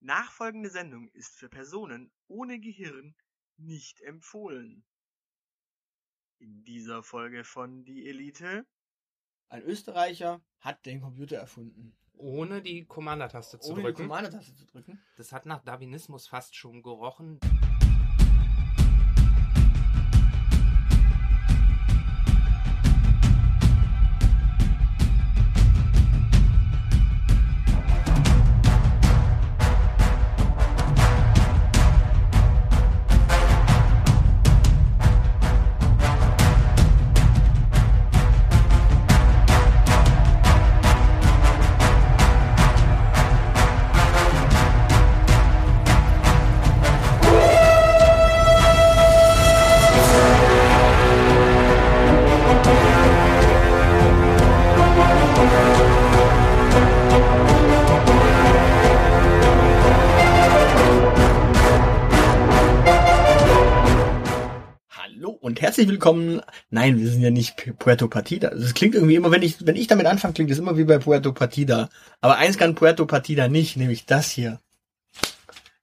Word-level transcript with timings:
Nachfolgende 0.00 0.70
Sendung 0.70 1.08
ist 1.08 1.36
für 1.36 1.48
Personen 1.48 2.12
ohne 2.28 2.60
Gehirn 2.60 3.16
nicht 3.56 4.00
empfohlen. 4.02 4.84
In 6.38 6.62
dieser 6.62 7.02
Folge 7.02 7.42
von 7.42 7.84
Die 7.84 8.08
Elite. 8.08 8.64
Ein 9.48 9.62
Österreicher 9.62 10.40
hat 10.60 10.86
den 10.86 11.00
Computer 11.00 11.36
erfunden. 11.36 11.96
Ohne 12.12 12.62
die 12.62 12.84
Commander-Taste 12.86 13.58
zu 13.58 13.72
Ohne 13.72 13.80
die 13.80 13.82
drücken. 13.86 14.02
Commander-Taste 14.02 14.54
zu 14.54 14.66
drücken. 14.66 15.00
das 15.16 15.32
hat 15.32 15.46
nach 15.46 15.64
Darwinismus 15.64 16.28
fast 16.28 16.54
schon 16.54 16.82
gerochen. 16.82 17.40
Herzlich 65.78 65.92
willkommen. 65.92 66.40
Nein, 66.70 66.98
wir 66.98 67.08
sind 67.08 67.22
ja 67.22 67.30
nicht 67.30 67.56
Pu- 67.56 67.72
Puerto 67.72 68.08
Partida. 68.08 68.50
Das 68.50 68.74
klingt 68.74 68.96
irgendwie 68.96 69.14
immer, 69.14 69.30
wenn 69.30 69.42
ich, 69.42 69.64
wenn 69.64 69.76
ich 69.76 69.86
damit 69.86 70.06
anfange, 70.06 70.34
klingt 70.34 70.50
es 70.50 70.58
immer 70.58 70.76
wie 70.76 70.82
bei 70.82 70.98
Puerto 70.98 71.32
Partida. 71.32 71.88
Aber 72.20 72.34
eins 72.36 72.58
kann 72.58 72.74
Puerto 72.74 73.06
Partida 73.06 73.46
nicht, 73.46 73.76
nämlich 73.76 74.04
das 74.04 74.28
hier. 74.28 74.58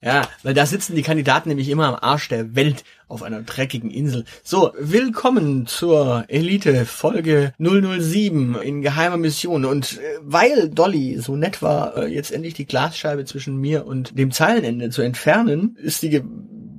Ja, 0.02 0.28
weil 0.44 0.54
da 0.54 0.66
sitzen 0.66 0.98
die 0.98 1.02
Kandidaten 1.02 1.48
nämlich 1.48 1.70
immer 1.70 1.88
am 1.88 1.96
Arsch 1.96 2.28
der 2.28 2.56
Welt 2.56 2.84
auf 3.08 3.24
einer 3.24 3.42
dreckigen 3.42 3.90
Insel. 3.90 4.26
So, 4.44 4.74
willkommen 4.78 5.66
zur 5.66 6.26
Elite 6.28 6.86
Folge 6.86 7.54
007 7.58 8.56
in 8.62 8.82
geheimer 8.82 9.16
Mission. 9.16 9.64
Und 9.64 9.94
äh, 9.98 10.20
weil 10.20 10.72
Dolly 10.72 11.20
so 11.20 11.38
nett 11.38 11.62
war, 11.62 11.96
äh, 11.96 12.08
jetzt 12.08 12.34
endlich 12.34 12.54
die 12.54 12.66
Glasscheibe 12.66 13.24
zwischen 13.24 13.56
mir 13.56 13.86
und 13.86 14.20
dem 14.20 14.32
Zeilenende 14.32 14.90
zu 14.90 15.02
entfernen, 15.04 15.78
ist 15.82 16.02
die 16.02 16.22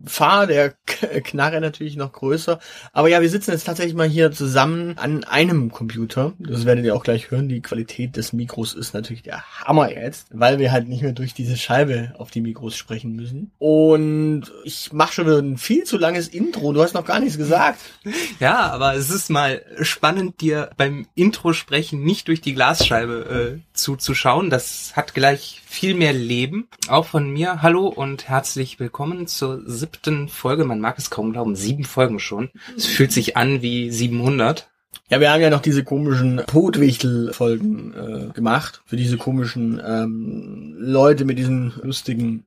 Gefahr 0.06 0.46
der 0.46 0.70
Knarre 1.24 1.60
natürlich 1.60 1.96
noch 1.96 2.12
größer. 2.12 2.58
Aber 2.92 3.08
ja, 3.08 3.20
wir 3.20 3.28
sitzen 3.28 3.50
jetzt 3.50 3.64
tatsächlich 3.64 3.94
mal 3.94 4.08
hier 4.08 4.32
zusammen 4.32 4.96
an 4.96 5.24
einem 5.24 5.70
Computer. 5.70 6.32
Das 6.38 6.64
werdet 6.64 6.84
ihr 6.84 6.94
auch 6.94 7.02
gleich 7.02 7.30
hören. 7.30 7.48
Die 7.48 7.60
Qualität 7.60 8.16
des 8.16 8.32
Mikros 8.32 8.72
ist 8.72 8.94
natürlich 8.94 9.22
der 9.22 9.42
Hammer 9.60 9.90
jetzt, 9.90 10.28
weil 10.30 10.58
wir 10.58 10.72
halt 10.72 10.88
nicht 10.88 11.02
mehr 11.02 11.12
durch 11.12 11.34
diese 11.34 11.56
Scheibe 11.56 12.14
auf 12.18 12.30
die 12.30 12.40
Mikros 12.40 12.76
sprechen 12.76 13.12
müssen. 13.14 13.50
Und 13.58 14.44
ich 14.64 14.92
mache 14.92 15.12
schon 15.12 15.26
wieder 15.26 15.38
ein 15.38 15.58
viel 15.58 15.84
zu 15.84 15.98
langes 15.98 16.28
Intro. 16.28 16.72
Du 16.72 16.82
hast 16.82 16.94
noch 16.94 17.04
gar 17.04 17.20
nichts 17.20 17.36
gesagt. 17.36 17.80
Ja, 18.38 18.70
aber 18.70 18.94
es 18.94 19.10
ist 19.10 19.30
mal 19.30 19.62
spannend, 19.80 20.40
dir 20.40 20.70
beim 20.76 21.06
Intro-Sprechen 21.14 22.02
nicht 22.02 22.28
durch 22.28 22.40
die 22.40 22.54
Glasscheibe 22.54 23.58
äh, 23.58 23.60
zuzuschauen. 23.72 24.50
Das 24.50 24.92
hat 24.94 25.14
gleich 25.14 25.62
viel 25.66 25.94
mehr 25.94 26.12
Leben. 26.12 26.68
Auch 26.88 27.06
von 27.06 27.30
mir. 27.30 27.62
Hallo 27.62 27.86
und 27.86 28.28
herzlich 28.28 28.78
willkommen 28.78 29.26
zur 29.26 29.62
siebten 29.96 30.28
Folge. 30.28 30.64
Man 30.64 30.80
mag 30.80 30.98
es 30.98 31.10
kaum 31.10 31.32
glauben, 31.32 31.56
sieben 31.56 31.84
Folgen 31.84 32.18
schon. 32.18 32.50
Es 32.76 32.86
fühlt 32.86 33.12
sich 33.12 33.36
an 33.36 33.62
wie 33.62 33.90
700. 33.90 34.68
Ja, 35.08 35.20
wir 35.20 35.30
haben 35.30 35.40
ja 35.40 35.50
noch 35.50 35.62
diese 35.62 35.84
komischen 35.84 36.42
Potwichtel-Folgen 36.46 37.94
äh, 37.94 38.32
gemacht. 38.32 38.82
Für 38.86 38.96
diese 38.96 39.16
komischen 39.16 39.80
ähm, 39.84 40.74
Leute 40.78 41.24
mit 41.24 41.38
diesen 41.38 41.74
lustigen 41.82 42.46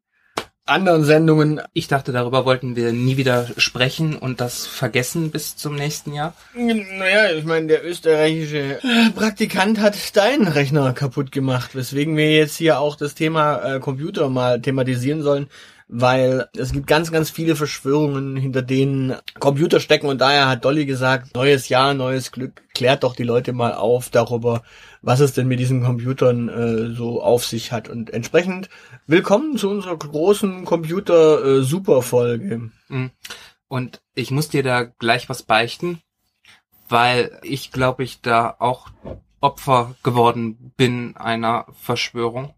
anderen 0.65 1.03
Sendungen. 1.03 1.61
Ich 1.73 1.87
dachte, 1.87 2.11
darüber 2.11 2.45
wollten 2.45 2.75
wir 2.75 2.91
nie 2.91 3.17
wieder 3.17 3.47
sprechen 3.57 4.15
und 4.15 4.39
das 4.39 4.67
vergessen 4.67 5.31
bis 5.31 5.55
zum 5.55 5.75
nächsten 5.75 6.13
Jahr. 6.13 6.33
Naja, 6.53 7.31
ich 7.31 7.45
meine, 7.45 7.67
der 7.67 7.85
österreichische 7.85 8.79
äh, 8.83 9.09
Praktikant 9.15 9.79
hat 9.79 10.15
deinen 10.15 10.47
Rechner 10.47 10.93
kaputt 10.93 11.31
gemacht, 11.31 11.75
weswegen 11.75 12.15
wir 12.17 12.31
jetzt 12.31 12.57
hier 12.57 12.79
auch 12.79 12.95
das 12.95 13.15
Thema 13.15 13.75
äh, 13.75 13.79
Computer 13.79 14.29
mal 14.29 14.61
thematisieren 14.61 15.23
sollen, 15.23 15.47
weil 15.91 16.47
es 16.55 16.71
gibt 16.71 16.85
ganz, 16.85 17.11
ganz 17.11 17.31
viele 17.31 17.55
Verschwörungen, 17.55 18.37
hinter 18.37 18.61
denen 18.61 19.15
Computer 19.39 19.79
stecken 19.79 20.05
und 20.05 20.21
daher 20.21 20.47
hat 20.47 20.63
Dolly 20.63 20.85
gesagt, 20.85 21.33
neues 21.33 21.67
Jahr, 21.67 21.95
neues 21.95 22.31
Glück, 22.31 22.61
klärt 22.75 23.03
doch 23.03 23.15
die 23.15 23.23
Leute 23.23 23.53
mal 23.53 23.73
auf 23.73 24.09
darüber, 24.09 24.61
was 25.01 25.19
es 25.19 25.33
denn 25.33 25.47
mit 25.47 25.59
diesen 25.59 25.83
Computern 25.83 26.47
äh, 26.47 26.93
so 26.93 27.23
auf 27.23 27.43
sich 27.43 27.71
hat 27.71 27.89
und 27.89 28.11
entsprechend 28.11 28.69
willkommen 29.07 29.57
zu 29.57 29.67
unserer 29.67 29.97
großen 29.97 30.63
Computer-Super-Folge. 30.63 32.69
Mm. 32.89 33.07
Und 33.67 34.01
ich 34.13 34.29
muss 34.29 34.49
dir 34.49 34.61
da 34.61 34.83
gleich 34.83 35.27
was 35.27 35.41
beichten, 35.41 36.03
weil 36.87 37.39
ich 37.41 37.71
glaube, 37.71 38.03
ich 38.03 38.21
da 38.21 38.55
auch 38.59 38.89
Opfer 39.41 39.95
geworden 40.03 40.71
bin 40.77 41.17
einer 41.17 41.65
Verschwörung. 41.81 42.53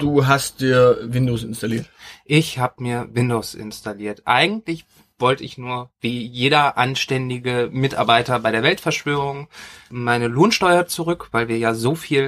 Du 0.00 0.26
hast 0.26 0.60
dir 0.60 0.98
Windows 1.02 1.42
installiert. 1.44 1.88
Ich 2.24 2.58
habe 2.58 2.82
mir 2.82 3.08
Windows 3.12 3.54
installiert. 3.54 4.22
Eigentlich 4.24 4.84
wollte 5.18 5.44
ich 5.44 5.58
nur, 5.58 5.90
wie 6.00 6.24
jeder 6.26 6.78
anständige 6.78 7.68
Mitarbeiter 7.70 8.38
bei 8.40 8.50
der 8.50 8.62
Weltverschwörung, 8.62 9.48
meine 9.90 10.28
Lohnsteuer 10.28 10.86
zurück, 10.86 11.28
weil 11.32 11.48
wir 11.48 11.58
ja 11.58 11.74
so 11.74 11.94
viel 11.94 12.22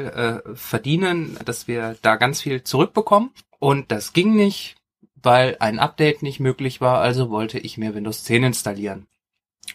äh, 0.44 0.54
verdienen, 0.54 1.38
dass 1.44 1.66
wir 1.66 1.96
da 2.02 2.16
ganz 2.16 2.42
viel 2.42 2.62
zurückbekommen. 2.62 3.30
Und 3.58 3.90
das 3.90 4.12
ging 4.12 4.34
nicht, 4.36 4.76
weil 5.22 5.56
ein 5.60 5.78
Update 5.78 6.22
nicht 6.22 6.40
möglich 6.40 6.80
war, 6.80 6.98
also 7.00 7.30
wollte 7.30 7.58
ich 7.58 7.78
mir 7.78 7.94
Windows 7.94 8.24
10 8.24 8.44
installieren. 8.44 9.06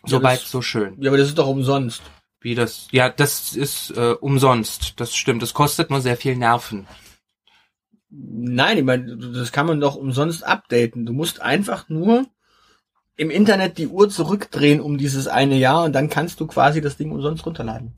Soweit, 0.05 0.41
das- 0.41 0.51
so 0.51 0.61
schön. 0.61 0.95
Ja, 1.01 1.09
aber 1.09 1.17
das 1.17 1.29
ist 1.29 1.37
doch 1.39 1.47
umsonst. 1.47 2.03
Wie 2.41 2.53
das, 2.53 2.87
ja, 2.91 3.09
das 3.09 3.55
ist 3.55 3.89
äh, 3.97 4.11
umsonst. 4.19 4.93
Das 4.99 5.15
stimmt. 5.15 5.41
Es 5.41 5.55
kostet 5.55 5.89
nur 5.89 6.01
sehr 6.01 6.17
viel 6.17 6.35
Nerven. 6.35 6.85
Nein, 8.09 8.77
ich 8.77 8.83
meine, 8.83 9.17
das 9.17 9.51
kann 9.51 9.65
man 9.65 9.81
doch 9.81 9.95
umsonst 9.95 10.45
updaten. 10.45 11.05
Du 11.05 11.13
musst 11.13 11.41
einfach 11.41 11.89
nur 11.89 12.25
im 13.17 13.29
Internet 13.31 13.77
die 13.77 13.87
Uhr 13.87 14.09
zurückdrehen 14.09 14.79
um 14.79 14.97
dieses 14.97 15.27
eine 15.27 15.57
Jahr 15.57 15.83
und 15.83 15.93
dann 15.93 16.09
kannst 16.09 16.39
du 16.39 16.47
quasi 16.47 16.81
das 16.81 16.97
Ding 16.97 17.11
umsonst 17.11 17.45
runterladen. 17.45 17.93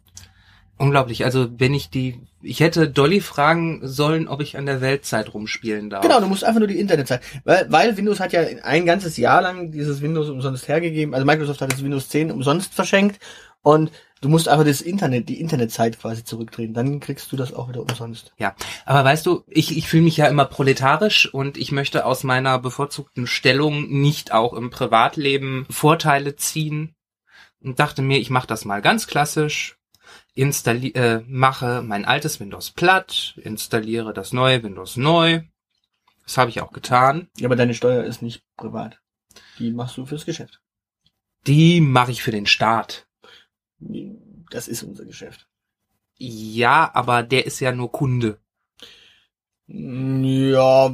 Unglaublich. 0.78 1.26
Also 1.26 1.50
wenn 1.60 1.74
ich 1.74 1.90
die, 1.90 2.22
ich 2.42 2.62
hätte 2.62 2.90
Dolly 2.90 3.20
fragen 3.20 3.82
sollen, 3.84 4.30
ob 4.30 4.42
ich 4.42 4.58
an 4.58 4.66
der 4.66 4.80
Weltzeit 4.80 5.34
rumspielen 5.34 5.90
darf. 5.90 6.02
Genau, 6.02 6.22
du 6.22 6.28
musst 6.28 6.46
einfach 6.46 6.60
nur 6.60 6.70
die 6.70 6.80
Internetzeit. 6.80 7.22
Weil, 7.44 7.70
weil 7.70 7.98
Windows 7.98 8.22
hat 8.22 8.32
ja 8.32 8.42
ein 8.64 8.86
ganzes 8.86 9.18
Jahr 9.18 9.42
lang 9.42 9.72
dieses 9.72 10.02
Windows 10.02 10.30
umsonst 10.30 10.70
hergegeben. 10.70 11.14
Also 11.14 11.26
Microsoft 11.26 11.60
hat 11.60 11.74
das 11.74 11.84
Windows 11.84 12.08
10 12.08 12.32
umsonst 12.32 12.74
verschenkt 12.74 13.20
und 13.62 13.92
du 14.22 14.30
musst 14.30 14.48
einfach 14.48 14.66
das 14.66 14.82
Internet, 14.82 15.30
die 15.30 15.40
Internetzeit 15.40 16.00
quasi 16.00 16.24
zurückdrehen. 16.24 16.74
Dann 16.74 17.00
kriegst 17.00 17.32
du 17.32 17.38
das 17.38 17.54
auch 17.54 17.70
wieder 17.70 17.82
umsonst. 17.82 18.34
Ja, 18.38 18.56
aber 18.86 19.04
weißt 19.04 19.26
du, 19.26 19.44
ich, 19.48 19.78
ich 19.78 19.88
fühle 19.88 20.04
mich 20.04 20.18
ja 20.18 20.28
immer 20.28 20.46
proletarisch 20.46 21.34
und 21.34 21.58
ich 21.58 21.72
möchte 21.72 22.06
aus 22.06 22.24
meiner 22.24 22.60
bevorzugten 22.60 23.28
Stellung 23.28 23.90
nicht 23.90 24.32
auch 24.32 24.54
im 24.54 24.70
Privatleben 24.70 25.66
Vorteile 25.70 26.36
ziehen 26.36 26.96
und 27.62 27.80
dachte 27.80 28.02
mir, 28.02 28.20
ich 28.20 28.30
mache 28.30 28.48
das 28.48 28.66
mal 28.66 28.82
ganz 28.82 29.08
klassisch, 29.08 29.78
installi 30.34 30.92
äh, 30.92 31.22
mache 31.28 31.82
mein 31.82 32.06
altes 32.06 32.40
Windows 32.40 32.72
platt, 32.72 33.36
installiere 33.44 34.14
das 34.14 34.34
neue 34.34 34.64
Windows 34.64 34.98
neu. 34.98 35.42
Das 36.24 36.38
habe 36.38 36.52
ich 36.52 36.62
auch 36.62 36.72
getan. 36.72 37.28
Ja, 37.38 37.48
aber 37.48 37.56
deine 37.56 37.74
Steuer 37.74 38.04
ist 38.04 38.22
nicht 38.22 38.44
privat. 38.56 39.00
Die 39.58 39.72
machst 39.72 39.98
du 39.98 40.06
fürs 40.06 40.26
Geschäft. 40.26 40.62
Die 41.48 41.82
mache 41.82 42.12
ich 42.12 42.22
für 42.22 42.32
den 42.32 42.46
Staat. 42.46 43.08
Das 43.80 44.68
ist 44.68 44.84
unser 44.84 45.06
Geschäft. 45.06 45.48
Ja, 46.18 46.92
aber 46.94 47.24
der 47.24 47.46
ist 47.46 47.60
ja 47.60 47.72
nur 47.72 47.92
Kunde. 47.92 48.40
Ja, 49.68 50.90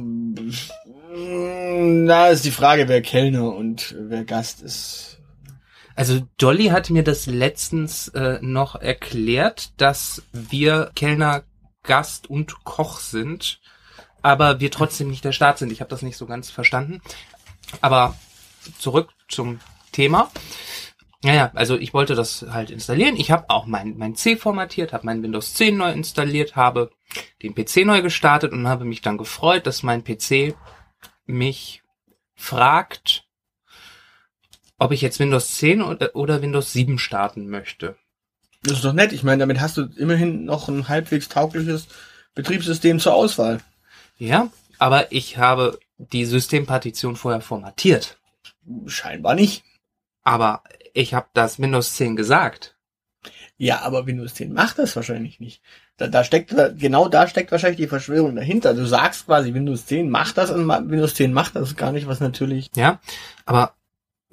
da 2.06 2.28
ist 2.28 2.44
die 2.44 2.50
Frage, 2.50 2.88
wer 2.88 3.00
Kellner 3.00 3.54
und 3.54 3.96
wer 3.98 4.24
Gast 4.24 4.62
ist. 4.62 5.18
Also 5.94 6.28
Dolly 6.36 6.66
hat 6.66 6.90
mir 6.90 7.02
das 7.02 7.24
letztens 7.24 8.08
äh, 8.08 8.38
noch 8.42 8.74
erklärt, 8.76 9.72
dass 9.78 10.22
wir 10.32 10.90
Kellner, 10.94 11.44
Gast 11.82 12.28
und 12.28 12.64
Koch 12.64 13.00
sind, 13.00 13.60
aber 14.20 14.60
wir 14.60 14.70
trotzdem 14.70 15.08
nicht 15.08 15.24
der 15.24 15.32
Staat 15.32 15.58
sind. 15.58 15.72
Ich 15.72 15.80
habe 15.80 15.88
das 15.88 16.02
nicht 16.02 16.18
so 16.18 16.26
ganz 16.26 16.50
verstanden. 16.50 17.00
Aber 17.80 18.14
zurück 18.78 19.08
zum 19.28 19.60
Thema. 19.92 20.30
Naja, 21.26 21.50
also 21.54 21.76
ich 21.76 21.92
wollte 21.92 22.14
das 22.14 22.46
halt 22.50 22.70
installieren. 22.70 23.16
Ich 23.16 23.32
habe 23.32 23.50
auch 23.50 23.66
mein, 23.66 23.96
mein 23.96 24.14
C 24.14 24.36
formatiert, 24.36 24.92
habe 24.92 25.06
mein 25.06 25.24
Windows 25.24 25.54
10 25.54 25.76
neu 25.76 25.90
installiert, 25.90 26.54
habe 26.54 26.92
den 27.42 27.52
PC 27.52 27.84
neu 27.84 28.00
gestartet 28.00 28.52
und 28.52 28.68
habe 28.68 28.84
mich 28.84 29.00
dann 29.02 29.18
gefreut, 29.18 29.66
dass 29.66 29.82
mein 29.82 30.04
PC 30.04 30.54
mich 31.24 31.82
fragt, 32.36 33.24
ob 34.78 34.92
ich 34.92 35.00
jetzt 35.00 35.18
Windows 35.18 35.56
10 35.56 35.82
oder, 35.82 36.14
oder 36.14 36.42
Windows 36.42 36.72
7 36.72 36.96
starten 36.96 37.48
möchte. 37.48 37.96
Das 38.62 38.74
ist 38.74 38.84
doch 38.84 38.92
nett. 38.92 39.10
Ich 39.12 39.24
meine, 39.24 39.40
damit 39.40 39.60
hast 39.60 39.78
du 39.78 39.88
immerhin 39.96 40.44
noch 40.44 40.68
ein 40.68 40.86
halbwegs 40.86 41.28
taugliches 41.28 41.88
Betriebssystem 42.36 43.00
zur 43.00 43.14
Auswahl. 43.14 43.58
Ja, 44.16 44.52
aber 44.78 45.10
ich 45.10 45.38
habe 45.38 45.80
die 45.98 46.24
Systempartition 46.24 47.16
vorher 47.16 47.40
formatiert. 47.40 48.16
Scheinbar 48.86 49.34
nicht. 49.34 49.64
Aber 50.26 50.64
ich 50.92 51.14
habe 51.14 51.28
das 51.34 51.60
Windows 51.60 51.94
10 51.94 52.16
gesagt. 52.16 52.76
Ja, 53.58 53.82
aber 53.82 54.06
Windows 54.06 54.34
10 54.34 54.52
macht 54.52 54.76
das 54.78 54.96
wahrscheinlich 54.96 55.38
nicht. 55.38 55.62
Da, 55.98 56.08
da 56.08 56.24
steckt, 56.24 56.52
genau 56.76 57.08
da 57.08 57.28
steckt 57.28 57.52
wahrscheinlich 57.52 57.78
die 57.78 57.86
Verschwörung 57.86 58.34
dahinter. 58.34 58.74
Du 58.74 58.84
sagst 58.84 59.26
quasi, 59.26 59.54
Windows 59.54 59.86
10 59.86 60.10
macht 60.10 60.36
das 60.36 60.50
und 60.50 60.68
Windows 60.68 61.14
10 61.14 61.32
macht 61.32 61.54
das 61.54 61.76
gar 61.76 61.92
nicht, 61.92 62.08
was 62.08 62.18
natürlich. 62.18 62.70
Ja, 62.74 63.00
aber 63.44 63.74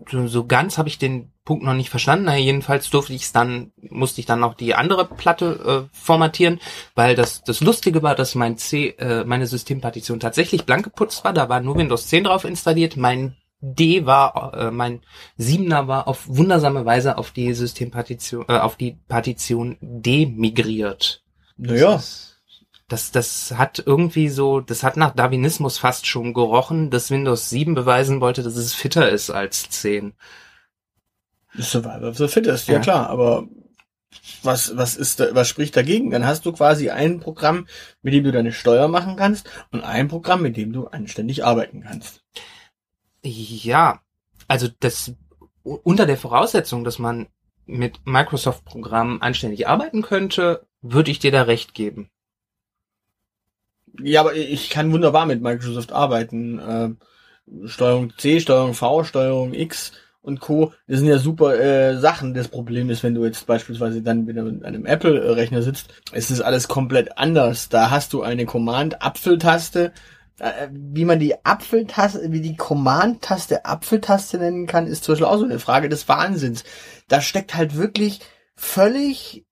so, 0.09 0.25
so 0.27 0.47
ganz 0.47 0.79
habe 0.79 0.89
ich 0.89 0.97
den 0.97 1.31
Punkt 1.45 1.63
noch 1.63 1.75
nicht 1.75 1.91
verstanden. 1.91 2.25
Na, 2.25 2.37
jedenfalls 2.37 2.89
durfte 2.89 3.13
ich 3.13 3.21
es 3.21 3.31
dann, 3.31 3.71
musste 3.77 4.19
ich 4.19 4.25
dann 4.25 4.39
noch 4.39 4.55
die 4.55 4.73
andere 4.73 5.05
Platte 5.05 5.87
äh, 5.91 5.95
formatieren, 5.95 6.59
weil 6.95 7.15
das 7.15 7.43
das 7.43 7.61
Lustige 7.61 8.01
war, 8.01 8.15
dass 8.15 8.33
mein 8.33 8.57
C, 8.57 8.95
äh, 8.97 9.23
meine 9.25 9.45
Systempartition 9.45 10.19
tatsächlich 10.19 10.65
blank 10.65 10.85
geputzt 10.85 11.23
war. 11.23 11.33
Da 11.33 11.49
war 11.49 11.61
nur 11.61 11.77
Windows 11.77 12.07
10 12.07 12.23
drauf 12.23 12.45
installiert. 12.45 12.97
Mein 12.97 13.37
D 13.65 14.05
war, 14.05 14.53
äh, 14.55 14.71
mein 14.71 14.99
Siebener 15.37 15.87
war 15.87 16.09
auf 16.09 16.27
wundersame 16.27 16.85
Weise 16.85 17.17
auf 17.17 17.31
die 17.31 17.53
Systempartition, 17.53 18.43
äh, 18.49 18.57
auf 18.57 18.75
die 18.75 18.97
Partition 19.07 19.77
D 19.79 20.25
migriert. 20.25 21.23
Naja. 21.55 22.03
Das, 22.89 23.11
das 23.11 23.53
hat 23.57 23.81
irgendwie 23.85 24.27
so, 24.27 24.59
das 24.59 24.83
hat 24.83 24.97
nach 24.97 25.15
Darwinismus 25.15 25.77
fast 25.77 26.07
schon 26.07 26.33
gerochen, 26.33 26.89
dass 26.89 27.09
Windows 27.09 27.49
7 27.49 27.73
beweisen 27.73 28.19
wollte, 28.19 28.43
dass 28.43 28.57
es 28.57 28.73
fitter 28.73 29.09
ist 29.09 29.29
als 29.29 29.69
10. 29.69 30.13
Survival 31.57 32.09
of 32.09 32.17
the 32.17 32.27
Fittest, 32.27 32.67
ja, 32.67 32.75
ja 32.75 32.79
klar, 32.81 33.09
aber 33.09 33.47
was, 34.41 34.75
was 34.75 34.97
ist 34.97 35.21
da, 35.21 35.33
was 35.33 35.47
spricht 35.47 35.77
dagegen? 35.77 36.11
Dann 36.11 36.27
hast 36.27 36.45
du 36.45 36.51
quasi 36.51 36.89
ein 36.89 37.21
Programm, 37.21 37.67
mit 38.01 38.13
dem 38.13 38.25
du 38.25 38.31
deine 38.33 38.51
Steuer 38.51 38.89
machen 38.89 39.15
kannst 39.15 39.49
und 39.71 39.83
ein 39.83 40.09
Programm, 40.09 40.41
mit 40.41 40.57
dem 40.57 40.73
du 40.73 40.87
anständig 40.87 41.45
arbeiten 41.45 41.81
kannst. 41.81 42.23
Ja, 43.23 44.01
also 44.47 44.67
das 44.79 45.13
unter 45.63 46.05
der 46.05 46.17
Voraussetzung, 46.17 46.83
dass 46.83 46.99
man 46.99 47.27
mit 47.65 48.05
Microsoft-Programmen 48.05 49.21
anständig 49.21 49.67
arbeiten 49.67 50.01
könnte, 50.01 50.67
würde 50.81 51.11
ich 51.11 51.19
dir 51.19 51.31
da 51.31 51.43
recht 51.43 51.73
geben. 51.73 52.09
Ja, 54.01 54.21
aber 54.21 54.35
ich 54.35 54.69
kann 54.69 54.91
wunderbar 54.91 55.25
mit 55.25 55.41
Microsoft 55.41 55.93
arbeiten. 55.93 56.59
Äh, 56.59 56.89
Steuerung 57.65 58.13
C, 58.17 58.39
Steuerung 58.39 58.73
V, 58.73 59.03
Steuerung 59.03 59.53
X 59.53 59.93
und 60.21 60.39
Co. 60.39 60.73
Das 60.87 60.99
sind 60.99 61.07
ja 61.07 61.19
super 61.19 61.59
äh, 61.59 61.97
Sachen. 61.97 62.33
Das 62.33 62.47
Problem 62.47 62.89
ist, 62.89 63.03
wenn 63.03 63.13
du 63.13 63.23
jetzt 63.23 63.45
beispielsweise 63.45 64.01
dann 64.01 64.27
wieder 64.27 64.43
mit 64.43 64.65
einem 64.65 64.85
Apple-Rechner 64.85 65.61
sitzt, 65.61 65.93
ist 66.11 66.31
das 66.31 66.41
alles 66.41 66.67
komplett 66.67 67.17
anders. 67.17 67.69
Da 67.69 67.91
hast 67.91 68.13
du 68.13 68.23
eine 68.23 68.45
Command-Apfeltaste, 68.45 69.85
äh, 69.85 69.91
wie 70.71 71.05
man 71.05 71.19
die 71.19 71.45
Apfeltaste, 71.45 72.31
wie 72.31 72.41
die 72.41 72.55
Command-Taste 72.55 73.65
Apfeltaste 73.65 74.37
nennen 74.37 74.65
kann, 74.65 74.87
ist 74.87 75.03
zum 75.03 75.13
Beispiel 75.13 75.27
auch 75.27 75.37
so 75.37 75.45
eine 75.45 75.59
Frage 75.59 75.89
des 75.89 76.07
Wahnsinns. 76.07 76.63
Da 77.07 77.21
steckt 77.21 77.55
halt 77.55 77.75
wirklich 77.75 78.19
völlig, 78.55 79.45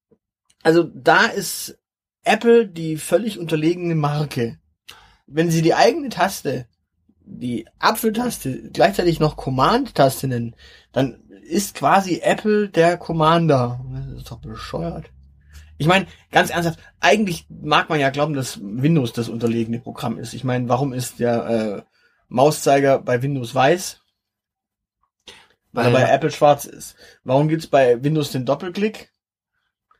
also 0.64 0.84
da 0.84 1.26
ist 1.26 1.78
Apple 2.24 2.68
die 2.68 2.98
völlig 2.98 3.40
unterlegene 3.40 3.96
Marke. 3.96 4.60
Wenn 5.28 5.52
sie 5.52 5.62
die 5.62 5.76
eigene 5.76 6.10
Taste, 6.10 6.68
die 7.24 7.68
Apfeltaste, 7.80 8.70
gleichzeitig 8.72 9.20
noch 9.20 9.38
Command-Taste 9.38 10.28
nennen, 10.28 10.56
dann 10.92 11.24
ist 11.44 11.76
quasi 11.76 12.22
Apple 12.24 12.70
der 12.70 12.98
Commander. 12.98 13.86
Das 13.94 14.22
ist 14.22 14.32
doch 14.32 14.40
bescheuert. 14.40 15.12
Ich 15.82 15.88
meine, 15.88 16.06
ganz 16.32 16.52
ernsthaft, 16.52 16.78
eigentlich 17.00 17.48
mag 17.50 17.90
man 17.90 18.00
ja 18.00 18.12
glauben, 18.12 18.36
dass 18.36 18.60
Windows 18.62 19.14
das 19.14 19.30
unterlegene 19.30 19.80
Programm 19.80 20.20
ist. 20.20 20.36
Ich 20.36 20.44
meine, 20.44 20.70
warum 20.70 20.94
ist 20.94 21.20
der 21.20 21.46
äh, 21.50 21.82
Mauszeiger 22.28 23.00
bei 23.00 23.24
Windows 23.24 23.56
weiß? 23.56 24.00
Weil, 25.72 25.86
Weil 25.86 25.86
er 25.86 25.92
bei 25.92 26.14
Apple 26.14 26.30
schwarz 26.30 26.66
ist. 26.66 26.96
Warum 27.24 27.48
gibt's 27.48 27.66
bei 27.66 28.04
Windows 28.04 28.32
den 28.32 28.46
Doppelklick? 28.46 29.12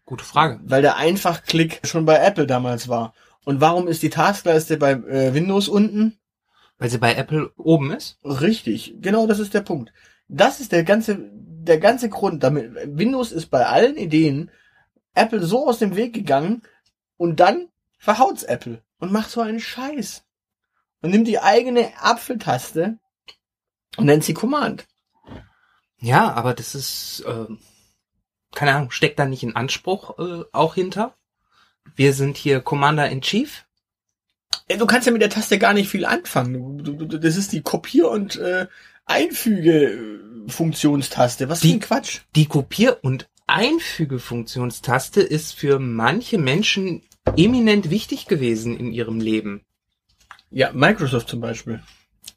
Gute 0.06 0.24
Frage. 0.24 0.60
Weil 0.64 0.84
der 0.84 0.98
Einfachklick 0.98 1.80
schon 1.84 2.06
bei 2.06 2.18
Apple 2.18 2.46
damals 2.46 2.88
war. 2.88 3.16
Und 3.44 3.60
warum 3.60 3.88
ist 3.88 4.04
die 4.04 4.12
Taskleiste 4.12 4.78
bei 4.78 4.92
äh, 4.92 5.34
Windows 5.34 5.68
unten? 5.68 6.20
Weil 6.78 6.92
sie 6.92 7.00
bei 7.00 7.16
Apple 7.16 7.54
oben 7.58 7.92
ist? 7.92 8.20
Richtig, 8.24 8.98
genau 9.02 9.26
das 9.26 9.40
ist 9.40 9.56
der 9.56 9.62
Punkt. 9.62 9.92
Das 10.28 10.60
ist 10.60 10.74
der 10.74 10.84
ganze, 10.84 11.18
der 11.32 11.80
ganze 11.80 12.08
Grund. 12.10 12.44
Damit 12.44 12.72
Windows 12.86 13.32
ist 13.32 13.48
bei 13.48 13.66
allen 13.66 13.98
Ideen 13.98 14.52
Apple 15.14 15.44
so 15.44 15.68
aus 15.68 15.80
dem 15.80 15.96
Weg 15.96 16.14
gegangen 16.14 16.64
und 17.18 17.40
dann 17.40 17.70
verhaut's 17.98 18.44
Apple 18.44 18.84
und 19.00 19.12
macht 19.12 19.30
so 19.30 19.42
einen 19.42 19.60
Scheiß. 19.60 20.24
Und 21.02 21.10
nimmt 21.10 21.28
die 21.28 21.40
eigene 21.40 21.92
Apfeltaste 22.00 23.00
und 23.98 24.06
nennt 24.06 24.24
sie 24.24 24.36
Command. 24.36 24.88
Ja, 25.98 26.32
aber 26.34 26.54
das 26.54 26.76
ist, 26.76 27.24
äh, 27.28 27.48
keine 28.54 28.76
Ahnung, 28.76 28.92
steckt 28.92 29.20
da 29.20 29.26
nicht 29.26 29.44
ein 29.44 29.56
Anspruch 29.56 30.20
äh, 30.20 30.44
auch 30.52 30.76
hinter? 30.76 31.16
Wir 31.96 32.14
sind 32.14 32.38
hier 32.38 32.62
Commander 32.62 33.10
in 33.10 33.22
Chief. 33.22 33.66
Du 34.68 34.86
kannst 34.86 35.08
ja 35.08 35.12
mit 35.12 35.24
der 35.24 35.30
Taste 35.30 35.60
gar 35.60 35.74
nicht 35.74 35.90
viel 35.90 36.06
anfangen. 36.06 36.84
Du, 36.84 36.94
du, 36.94 37.18
das 37.18 37.36
ist 37.36 37.52
die 37.52 37.62
Kopier- 37.62 38.10
und 38.10 38.38
äh, 38.38 38.68
Einfüge-Funktionstaste. 39.06 41.50
Was 41.50 41.62
die, 41.62 41.70
für 41.70 41.76
ein 41.76 41.82
Quatsch. 41.82 42.22
Die 42.36 42.46
Kopier- 42.46 43.00
und 43.02 43.28
Einfügefunktionstaste 43.52 45.22
ist 45.22 45.54
für 45.54 45.80
manche 45.80 46.38
Menschen 46.38 47.04
eminent 47.38 47.90
wichtig 47.90 48.28
gewesen 48.28 48.78
in 48.78 48.92
ihrem 48.92 49.20
Leben. 49.20 49.66
Ja, 50.50 50.72
Microsoft 50.74 51.30
zum 51.30 51.42
Beispiel. 51.42 51.82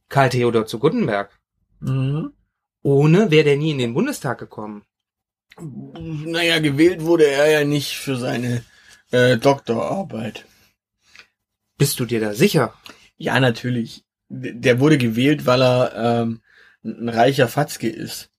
Karl 0.09 0.31
Theodor 0.31 0.67
zu 0.67 0.79
Guttenberg. 0.79 1.31
Mhm. 1.81 2.33
Ohne 2.83 3.31
wäre 3.31 3.45
der 3.45 3.57
nie 3.57 3.71
in 3.71 3.79
den 3.79 3.95
Bundestag 3.95 4.39
gekommen. 4.39 4.83
Naja, 5.59 6.59
gewählt 6.59 7.03
wurde 7.03 7.27
er 7.27 7.51
ja 7.51 7.65
nicht 7.65 7.97
für 7.97 8.17
seine 8.17 8.65
äh, 9.11 9.37
Doktorarbeit. 9.37 10.45
Bist 11.79 11.99
du 12.01 12.05
dir 12.05 12.21
da 12.21 12.35
sicher? 12.35 12.75
Ja, 13.17 13.39
natürlich. 13.41 14.05
Der 14.29 14.81
wurde 14.81 14.99
gewählt, 14.99 15.47
weil 15.47 15.63
er 15.63 16.23
ähm, 16.23 16.43
ein 16.85 17.09
reicher 17.09 17.49
Fatzke 17.49 17.89
ist. 17.89 18.31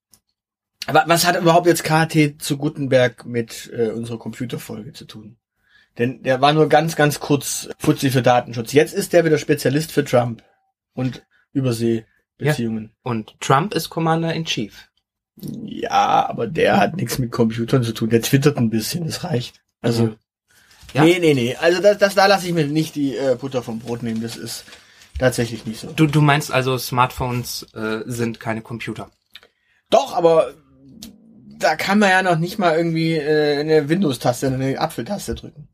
Aber 0.87 1.03
was 1.07 1.25
hat 1.25 1.39
überhaupt 1.39 1.67
jetzt 1.67 1.83
KT 1.83 2.41
zu 2.41 2.57
Gutenberg 2.57 3.25
mit 3.25 3.71
äh, 3.73 3.89
unserer 3.89 4.19
Computerfolge 4.19 4.93
zu 4.93 5.05
tun? 5.05 5.37
Denn 5.97 6.23
der 6.23 6.41
war 6.41 6.53
nur 6.53 6.67
ganz, 6.67 6.95
ganz 6.95 7.19
kurz 7.19 7.69
Fuzzi 7.79 8.09
für 8.11 8.21
Datenschutz. 8.21 8.73
Jetzt 8.73 8.93
ist 8.93 9.13
der 9.13 9.25
wieder 9.25 9.37
Spezialist 9.37 9.91
für 9.91 10.03
Trump 10.03 10.43
und 10.93 11.25
Überseebeziehungen. 11.53 12.83
Ja. 12.83 13.11
Und 13.11 13.39
Trump 13.39 13.73
ist 13.73 13.89
Commander 13.89 14.33
in 14.33 14.45
Chief. 14.45 14.89
Ja, 15.37 16.27
aber 16.27 16.47
der 16.47 16.77
hat 16.77 16.95
nichts 16.95 17.17
mit 17.17 17.31
Computern 17.31 17.83
zu 17.83 17.93
tun. 17.93 18.09
Der 18.09 18.21
twittert 18.21 18.57
ein 18.57 18.69
bisschen, 18.69 19.05
das 19.05 19.23
reicht. 19.23 19.61
Also, 19.81 20.15
ja. 20.93 21.03
nee, 21.03 21.19
nee, 21.19 21.33
nee. 21.33 21.55
Also 21.55 21.81
das, 21.81 21.97
das 21.97 22.15
da 22.15 22.25
lasse 22.25 22.47
ich 22.47 22.53
mir 22.53 22.67
nicht 22.67 22.95
die 22.95 23.15
äh, 23.15 23.37
Butter 23.39 23.63
vom 23.63 23.79
Brot 23.79 24.03
nehmen. 24.03 24.21
Das 24.21 24.35
ist 24.35 24.65
tatsächlich 25.17 25.65
nicht 25.65 25.79
so. 25.79 25.91
Du, 25.91 26.07
du 26.07 26.21
meinst 26.21 26.51
also, 26.51 26.77
Smartphones 26.77 27.63
äh, 27.73 28.01
sind 28.05 28.39
keine 28.39 28.61
Computer? 28.61 29.09
Doch, 29.89 30.13
aber 30.15 30.53
da 31.57 31.75
kann 31.75 31.99
man 31.99 32.09
ja 32.09 32.23
noch 32.23 32.37
nicht 32.37 32.57
mal 32.57 32.75
irgendwie 32.75 33.13
äh, 33.13 33.59
eine 33.59 33.89
Windows-Taste, 33.89 34.47
eine 34.47 34.79
Apfeltaste 34.79 35.35
drücken. 35.35 35.67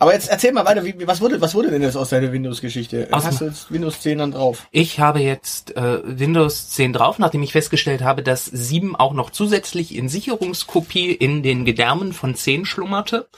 Aber 0.00 0.14
jetzt 0.14 0.28
erzähl 0.28 0.52
mal 0.52 0.64
weiter, 0.64 0.84
wie, 0.84 0.94
was 1.08 1.20
wurde, 1.20 1.40
was 1.40 1.56
wurde 1.56 1.70
denn 1.70 1.82
jetzt 1.82 1.96
aus 1.96 2.10
deiner 2.10 2.30
Windows-Geschichte? 2.30 3.08
Hast 3.10 3.40
du 3.40 3.46
jetzt 3.46 3.72
Windows 3.72 4.00
10 4.00 4.18
dann 4.18 4.30
drauf? 4.30 4.68
Ich 4.70 5.00
habe 5.00 5.18
jetzt 5.18 5.76
äh, 5.76 5.98
Windows 6.04 6.70
10 6.70 6.92
drauf, 6.92 7.18
nachdem 7.18 7.42
ich 7.42 7.50
festgestellt 7.50 8.02
habe, 8.02 8.22
dass 8.22 8.44
7 8.44 8.94
auch 8.94 9.12
noch 9.12 9.30
zusätzlich 9.30 9.96
in 9.96 10.08
Sicherungskopie 10.08 11.10
in 11.10 11.42
den 11.42 11.64
Gedärmen 11.64 12.12
von 12.12 12.36
10 12.36 12.64
schlummerte 12.64 13.28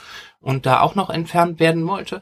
und 0.40 0.66
da 0.66 0.80
auch 0.80 0.94
noch 0.94 1.08
entfernt 1.08 1.60
werden 1.60 1.86
wollte. 1.86 2.20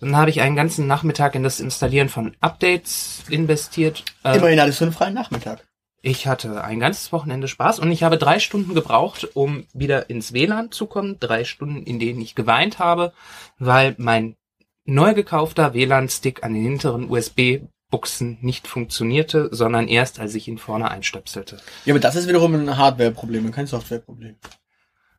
Dann 0.00 0.16
habe 0.16 0.30
ich 0.30 0.40
einen 0.40 0.56
ganzen 0.56 0.88
Nachmittag 0.88 1.36
in 1.36 1.44
das 1.44 1.60
Installieren 1.60 2.08
von 2.08 2.34
Updates 2.40 3.22
investiert. 3.28 4.04
Äh, 4.24 4.38
Immerhin 4.38 4.60
hattest 4.60 4.80
du 4.80 4.86
einen 4.86 4.94
freien 4.94 5.14
Nachmittag. 5.14 5.65
Ich 6.08 6.28
hatte 6.28 6.62
ein 6.62 6.78
ganzes 6.78 7.10
Wochenende 7.10 7.48
Spaß 7.48 7.80
und 7.80 7.90
ich 7.90 8.04
habe 8.04 8.16
drei 8.16 8.38
Stunden 8.38 8.74
gebraucht, 8.74 9.26
um 9.34 9.66
wieder 9.74 10.08
ins 10.08 10.32
WLAN 10.32 10.70
zu 10.70 10.86
kommen. 10.86 11.18
Drei 11.18 11.42
Stunden, 11.42 11.82
in 11.82 11.98
denen 11.98 12.20
ich 12.20 12.36
geweint 12.36 12.78
habe, 12.78 13.12
weil 13.58 13.96
mein 13.98 14.36
neu 14.84 15.14
gekaufter 15.14 15.74
WLAN-Stick 15.74 16.44
an 16.44 16.54
den 16.54 16.62
hinteren 16.62 17.10
USB 17.10 17.62
Buchsen 17.90 18.38
nicht 18.40 18.68
funktionierte, 18.68 19.48
sondern 19.50 19.88
erst, 19.88 20.20
als 20.20 20.36
ich 20.36 20.46
ihn 20.46 20.58
vorne 20.58 20.92
einstöpselte. 20.92 21.56
Ja, 21.86 21.92
aber 21.92 22.00
das 22.00 22.14
ist 22.14 22.28
wiederum 22.28 22.54
ein 22.54 22.76
Hardware-Problem 22.76 23.46
und 23.46 23.50
kein 23.50 23.66
Software-Problem. 23.66 24.36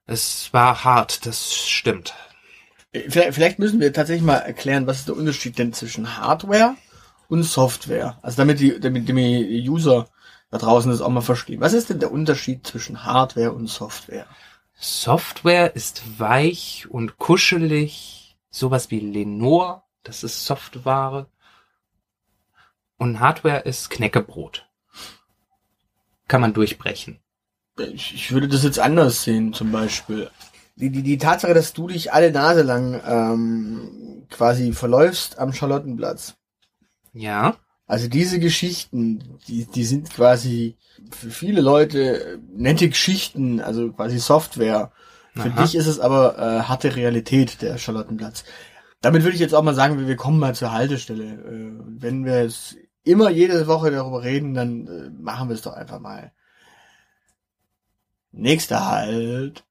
Es 0.05 0.47
war 0.53 0.85
hart, 0.85 1.25
das 1.25 1.53
stimmt. 1.53 2.13
Äh, 2.93 3.09
Vielleicht, 3.09 3.33
vielleicht 3.33 3.59
müssen 3.59 3.81
wir 3.81 3.91
tatsächlich 3.91 4.25
mal 4.25 4.37
erklären, 4.37 4.87
was 4.87 4.99
ist 4.99 5.09
der 5.09 5.17
Unterschied 5.17 5.59
denn 5.59 5.73
zwischen 5.73 6.17
Hardware 6.17 6.75
und 7.27 7.43
Software? 7.43 8.19
Also 8.21 8.37
damit 8.37 8.61
die, 8.61 8.79
damit 8.79 9.09
die 9.09 9.69
User 9.69 10.07
da 10.49 10.57
draußen 10.57 10.91
das 10.91 11.01
auch 11.01 11.09
mal 11.09 11.21
verstehen. 11.21 11.61
Was 11.61 11.73
ist 11.73 11.89
denn 11.89 11.99
der 11.99 12.11
Unterschied 12.11 12.65
zwischen 12.65 13.03
Hardware 13.03 13.51
und 13.51 13.67
Software? 13.67 14.27
Software 14.73 15.75
ist 15.75 16.19
weich 16.19 16.87
und 16.89 17.17
kuschelig, 17.17 18.37
sowas 18.49 18.91
wie 18.91 18.99
Lenore, 18.99 19.81
das 20.03 20.23
ist 20.23 20.45
Software. 20.45 21.27
Und 22.97 23.19
Hardware 23.19 23.61
ist 23.61 23.89
Knäckebrot. 23.89 24.67
Kann 26.27 26.41
man 26.41 26.53
durchbrechen. 26.53 27.19
Ich, 27.77 28.13
ich 28.13 28.31
würde 28.31 28.47
das 28.47 28.63
jetzt 28.63 28.79
anders 28.79 29.23
sehen, 29.23 29.53
zum 29.53 29.71
Beispiel. 29.71 30.29
Die, 30.75 30.89
die, 30.89 31.03
die 31.03 31.17
Tatsache, 31.17 31.53
dass 31.53 31.73
du 31.73 31.87
dich 31.87 32.13
alle 32.13 32.31
Nase 32.31 32.61
lang 32.61 33.01
ähm, 33.05 34.27
quasi 34.29 34.73
verläufst 34.73 35.39
am 35.39 35.53
Charlottenplatz. 35.53 36.35
Ja, 37.13 37.57
Also 37.87 38.09
diese 38.09 38.39
Geschichten, 38.39 39.39
die, 39.47 39.65
die 39.65 39.85
sind 39.85 40.11
quasi 40.11 40.75
für 41.09 41.31
viele 41.31 41.61
Leute 41.61 42.39
nette 42.53 42.89
Geschichten, 42.89 43.61
also 43.61 43.91
quasi 43.93 44.19
Software. 44.19 44.91
Für 45.33 45.49
Aha. 45.49 45.61
dich 45.61 45.75
ist 45.75 45.87
es 45.87 45.99
aber 45.99 46.37
äh, 46.37 46.63
harte 46.63 46.95
Realität, 46.95 47.61
der 47.61 47.77
Charlottenplatz. 47.77 48.43
Damit 49.01 49.23
würde 49.23 49.35
ich 49.35 49.41
jetzt 49.41 49.53
auch 49.53 49.63
mal 49.63 49.75
sagen, 49.75 49.99
wir 49.99 50.07
wir 50.07 50.17
kommen 50.17 50.39
mal 50.39 50.53
zur 50.53 50.73
Haltestelle. 50.73 51.23
Äh, 51.23 51.71
wenn 52.01 52.25
wir 52.25 52.41
es 52.41 52.75
immer 53.03 53.29
jede 53.29 53.67
Woche 53.67 53.89
darüber 53.89 54.21
reden, 54.23 54.53
dann 54.53 54.87
äh, 54.87 55.09
machen 55.09 55.47
wir 55.47 55.55
es 55.55 55.61
doch 55.61 55.73
einfach 55.73 55.99
mal. 55.99 56.33
Nächster 58.31 58.85
Halt. 58.85 59.63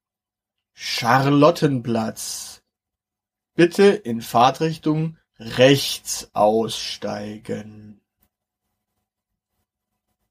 Charlottenplatz. 0.73 2.63
Bitte 3.55 3.85
in 3.85 4.21
Fahrtrichtung 4.21 5.17
rechts 5.39 6.29
aussteigen. 6.33 7.96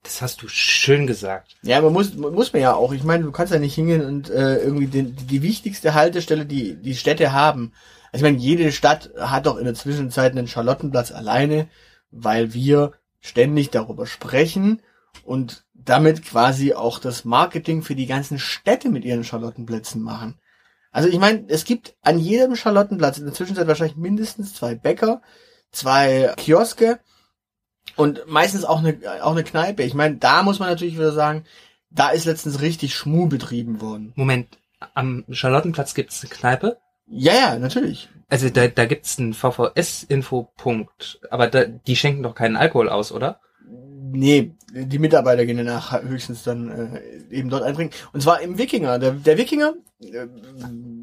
Das 0.06 0.22
hast 0.22 0.42
du 0.42 0.48
schön 0.48 1.06
gesagt. 1.06 1.56
Ja, 1.62 1.80
man 1.80 1.92
muss, 1.92 2.14
muss 2.14 2.52
man 2.52 2.62
ja 2.62 2.74
auch. 2.74 2.92
Ich 2.92 3.02
meine, 3.02 3.24
du 3.24 3.32
kannst 3.32 3.52
ja 3.52 3.58
nicht 3.58 3.74
hingehen 3.74 4.04
und 4.04 4.30
äh, 4.30 4.58
irgendwie 4.58 4.86
den, 4.86 5.16
die 5.16 5.42
wichtigste 5.42 5.94
Haltestelle, 5.94 6.46
die 6.46 6.76
die 6.76 6.94
Städte 6.94 7.32
haben. 7.32 7.72
Also 8.12 8.24
ich 8.24 8.32
meine, 8.32 8.42
jede 8.42 8.72
Stadt 8.72 9.10
hat 9.18 9.46
doch 9.46 9.56
in 9.56 9.64
der 9.64 9.74
Zwischenzeit 9.74 10.32
einen 10.32 10.48
Charlottenplatz 10.48 11.12
alleine, 11.12 11.68
weil 12.10 12.54
wir 12.54 12.92
ständig 13.20 13.70
darüber 13.70 14.06
sprechen 14.06 14.80
und 15.24 15.64
damit 15.74 16.24
quasi 16.24 16.72
auch 16.72 16.98
das 16.98 17.24
Marketing 17.24 17.82
für 17.82 17.94
die 17.94 18.06
ganzen 18.06 18.38
Städte 18.38 18.88
mit 18.88 19.04
ihren 19.04 19.24
Charlottenplätzen 19.24 20.00
machen. 20.00 20.38
Also 20.92 21.08
ich 21.08 21.18
meine, 21.18 21.44
es 21.48 21.64
gibt 21.64 21.94
an 22.02 22.18
jedem 22.18 22.56
Charlottenplatz 22.56 23.18
in 23.18 23.24
der 23.24 23.34
Zwischenzeit 23.34 23.66
wahrscheinlich 23.66 23.96
mindestens 23.96 24.54
zwei 24.54 24.74
Bäcker, 24.74 25.20
zwei 25.72 26.32
Kioske 26.36 27.00
und 27.96 28.26
meistens 28.26 28.64
auch 28.64 28.78
eine, 28.78 28.98
auch 29.22 29.32
eine 29.32 29.44
Kneipe. 29.44 29.82
Ich 29.82 29.94
meine, 29.94 30.16
da 30.16 30.42
muss 30.42 30.58
man 30.58 30.68
natürlich 30.68 30.94
wieder 30.94 31.12
sagen, 31.12 31.44
da 31.90 32.10
ist 32.10 32.24
letztens 32.24 32.60
richtig 32.60 32.94
Schmuh 32.94 33.26
betrieben 33.26 33.80
worden. 33.80 34.12
Moment, 34.16 34.58
am 34.94 35.24
Charlottenplatz 35.30 35.94
gibt's 35.94 36.22
eine 36.22 36.30
Kneipe? 36.30 36.78
Ja, 37.06 37.32
ja, 37.32 37.58
natürlich. 37.58 38.08
Also 38.28 38.50
da, 38.50 38.66
da 38.66 38.86
gibt's 38.86 39.18
einen 39.18 39.34
VVS-Infopunkt, 39.34 41.20
aber 41.30 41.46
da, 41.46 41.64
die 41.64 41.96
schenken 41.96 42.22
doch 42.22 42.34
keinen 42.34 42.56
Alkohol 42.56 42.88
aus, 42.88 43.12
oder? 43.12 43.40
Nee, 43.68 44.52
die 44.72 44.98
Mitarbeiter 44.98 45.46
gehen 45.46 45.56
danach 45.56 46.02
höchstens 46.02 46.42
dann 46.42 46.68
äh, 46.68 47.34
eben 47.34 47.48
dort 47.48 47.62
einbringen. 47.62 47.92
Und 48.12 48.22
zwar 48.22 48.40
im 48.40 48.58
Wikinger. 48.58 48.98
Der, 48.98 49.12
der 49.12 49.38
Wikinger, 49.38 49.74
äh, 50.00 50.26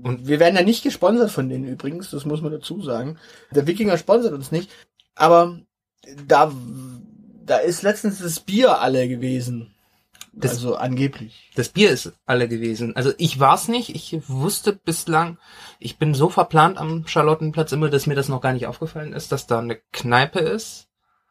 und 0.04 0.28
wir 0.28 0.40
werden 0.40 0.56
ja 0.56 0.64
nicht 0.64 0.84
gesponsert 0.84 1.32
von 1.32 1.50
denen 1.50 1.68
übrigens, 1.68 2.12
das 2.12 2.26
muss 2.26 2.42
man 2.42 2.52
dazu 2.52 2.82
sagen. 2.82 3.18
Der 3.52 3.68
Wikinger 3.68 3.98
sponsert 3.98 4.34
uns 4.34 4.52
nicht. 4.52 4.70
Aber 5.16 5.60
da, 6.28 6.52
da 7.46 7.58
ist 7.58 7.82
letztens 7.82 8.20
das 8.20 8.40
Bier 8.40 8.80
alle 8.80 9.08
gewesen. 9.08 9.74
Das- 10.36 10.52
also 10.52 10.76
angeblich. 10.76 11.52
Das 11.56 11.70
Bier 11.70 11.92
ist 11.92 12.12
alle 12.26 12.48
gewesen. 12.48 12.96
Also 12.96 13.14
ich 13.18 13.40
war's 13.40 13.68
nicht. 13.68 13.90
Ich 13.96 14.18
wusste 14.28 14.74
bislang, 14.74 15.38
ich 15.80 15.98
bin 16.00 16.16
so 16.16 16.30
verplant 16.30 16.78
am 16.80 17.06
Charlottenplatz 17.06 17.72
immer, 17.72 17.90
dass 17.90 18.08
mir 18.08 18.16
das 18.16 18.30
noch 18.30 18.42
gar 18.42 18.54
nicht 18.54 18.66
aufgefallen 18.66 19.14
ist, 19.14 19.32
dass 19.32 19.46
da 19.46 19.60
eine 19.60 19.80
Kneipe 19.92 20.40
ist. 20.40 20.88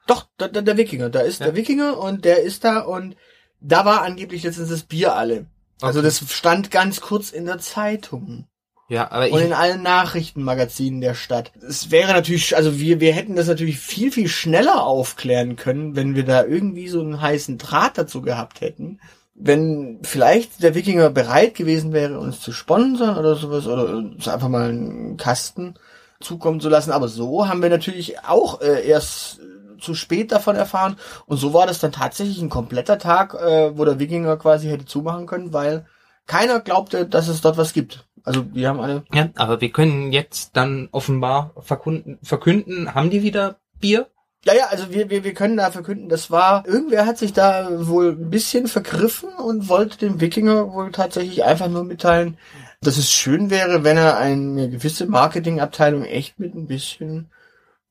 Doch, 0.07 0.29
da, 0.37 0.47
da, 0.49 0.61
der 0.63 0.77
Wikinger. 0.77 1.11
Da 1.11 1.21
ist 1.21 1.41
Ja. 1.41 1.47
der 1.47 1.57
Wikinger 1.57 1.99
und 1.99 2.25
der 2.25 2.43
ist 2.43 2.63
da 2.65 2.81
und 2.81 3.17
da 3.61 3.85
war 3.85 4.03
angeblich 4.03 4.43
letztens 4.45 4.69
das 4.69 4.83
Bier 4.85 5.15
alle. 5.17 5.47
Also 5.81 5.99
Okay. 5.99 6.07
das 6.07 6.33
stand 6.33 6.71
ganz 6.71 7.01
kurz 7.01 7.31
in 7.31 7.45
der 7.47 7.59
Zeitung. 7.59 8.47
Ja, 8.93 9.11
aber 9.11 9.31
und 9.31 9.39
ich, 9.39 9.47
in 9.47 9.55
allen 9.55 9.83
Nachrichtenmagazinen 9.83 11.01
der 11.01 11.15
Stadt. 11.15 11.51
Es 11.67 11.91
wäre 11.91 12.13
natürlich, 12.13 12.55
also 12.55 12.79
wir, 12.79 13.01
wir 13.01 13.15
hätten 13.15 13.37
das 13.37 13.47
natürlich 13.47 13.79
viel, 13.79 14.13
viel 14.13 14.29
schneller 14.29 14.85
aufklären 14.85 15.57
können, 15.57 15.97
wenn 15.97 16.15
wir 16.15 16.27
da 16.27 16.45
irgendwie 16.45 16.89
so 16.89 17.01
einen 17.01 17.19
heißen 17.19 17.57
Draht 17.57 17.97
dazu 17.97 18.21
gehabt 18.21 18.61
hätten. 18.61 19.01
Wenn 19.35 20.01
vielleicht 20.03 20.63
der 20.63 20.75
Wikinger 20.75 21.09
bereit 21.09 21.55
gewesen 21.55 21.95
wäre, 21.95 22.21
uns 22.21 22.43
zu 22.43 22.53
sponsern 22.53 23.17
oder 23.17 23.35
sowas, 23.35 23.67
oder 23.67 23.97
uns 23.97 24.29
einfach 24.29 24.49
mal 24.49 24.69
einen 24.69 25.17
Kasten 25.17 25.73
zukommen 26.21 26.61
zu 26.61 26.69
lassen. 26.69 26.93
Aber 26.93 27.09
so 27.09 27.49
haben 27.49 27.63
wir 27.63 27.71
natürlich 27.71 28.23
auch 28.27 28.61
äh, 28.61 28.87
erst 28.87 29.41
zu 29.81 29.95
spät 29.95 30.33
davon 30.33 30.55
erfahren. 30.55 30.97
Und 31.25 31.39
so 31.39 31.55
war 31.55 31.67
das 31.67 31.79
dann 31.79 31.93
tatsächlich 31.93 32.43
ein 32.43 32.51
kompletter 32.51 32.99
Tag, 32.99 33.33
äh, 33.33 33.75
wo 33.75 33.87
der 33.87 33.99
Wikinger 33.99 34.37
quasi 34.37 34.69
hätte 34.69 34.85
zumachen 34.85 35.25
können, 35.25 35.55
weil 35.55 35.87
keiner 36.27 36.61
glaubte, 36.61 37.07
dass 37.07 37.29
es 37.29 37.41
dort 37.41 37.57
was 37.57 37.73
gibt. 37.73 38.05
Also 38.25 38.45
wir 38.55 38.69
haben 38.69 38.81
alle 38.81 39.05
ja, 39.13 39.29
aber 39.37 39.61
wir 39.61 39.71
können 39.71 40.13
jetzt 40.13 40.57
dann 40.57 40.89
offenbar 40.93 41.53
verkunden, 41.61 42.19
verkünden, 42.23 42.95
haben 42.95 43.11
die 43.11 43.23
wieder 43.23 43.57
Bier? 43.81 44.09
Ja, 44.45 44.55
ja, 44.55 44.67
also 44.67 44.93
wir, 44.93 45.09
wir, 45.09 45.23
wir 45.23 45.35
können 45.35 45.57
da 45.57 45.71
verkünden, 45.71 46.09
das 46.09 46.31
war, 46.31 46.67
irgendwer 46.67 47.07
hat 47.07 47.19
sich 47.19 47.33
da 47.33 47.87
wohl 47.87 48.13
ein 48.13 48.31
bisschen 48.31 48.67
vergriffen 48.67 49.31
und 49.35 49.69
wollte 49.69 49.99
dem 49.99 50.21
Wikinger 50.21 50.73
wohl 50.73 50.91
tatsächlich 50.91 51.45
einfach 51.45 51.69
nur 51.69 51.85
mitteilen, 51.85 52.37
dass 52.81 52.97
es 52.97 53.13
schön 53.13 53.51
wäre, 53.51 53.85
wenn 53.85 53.97
er 53.97 54.19
eine 54.19 54.69
gewisse 54.69 55.07
Marketingabteilung 55.07 56.05
echt 56.05 56.41
mit 56.41 56.55
ein 56.55 56.67
bisschen 56.67 57.31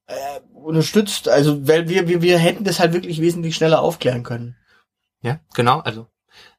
äh, 0.08 0.40
unterstützt. 0.54 1.30
Also, 1.30 1.68
weil 1.68 1.88
wir, 1.88 2.10
wir, 2.10 2.22
wir 2.22 2.38
hätten 2.38 2.66
das 2.66 2.82
halt 2.82 2.92
wirklich 2.92 3.22
wesentlich 3.22 3.56
schneller 3.56 3.82
aufklären 3.82 4.24
können. 4.24 4.58
Ja, 5.22 5.40
genau. 5.54 5.80
Also 5.80 6.08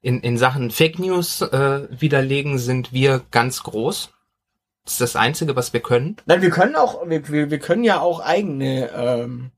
in, 0.01 0.21
in 0.21 0.37
Sachen 0.39 0.71
Fake 0.71 0.99
News 0.99 1.43
äh, 1.43 1.89
widerlegen 1.91 2.59
sind 2.59 2.93
wir 2.93 3.23
ganz 3.31 3.63
groß. 3.63 4.11
Das 4.85 4.95
ist 4.95 5.01
das 5.01 5.17
Einzige, 5.17 5.55
was 5.55 5.73
wir 5.73 5.81
können. 5.81 6.17
Nein, 6.27 6.43
wir 6.43 6.51
können 6.51 6.75
auch, 6.75 7.09
wir, 7.09 7.29
wir, 7.29 7.51
wir 7.51 7.59
können 7.59 7.85
ja 7.85 8.01
auch 8.01 8.21
eigene, 8.21 8.91
ähm, 8.91 9.53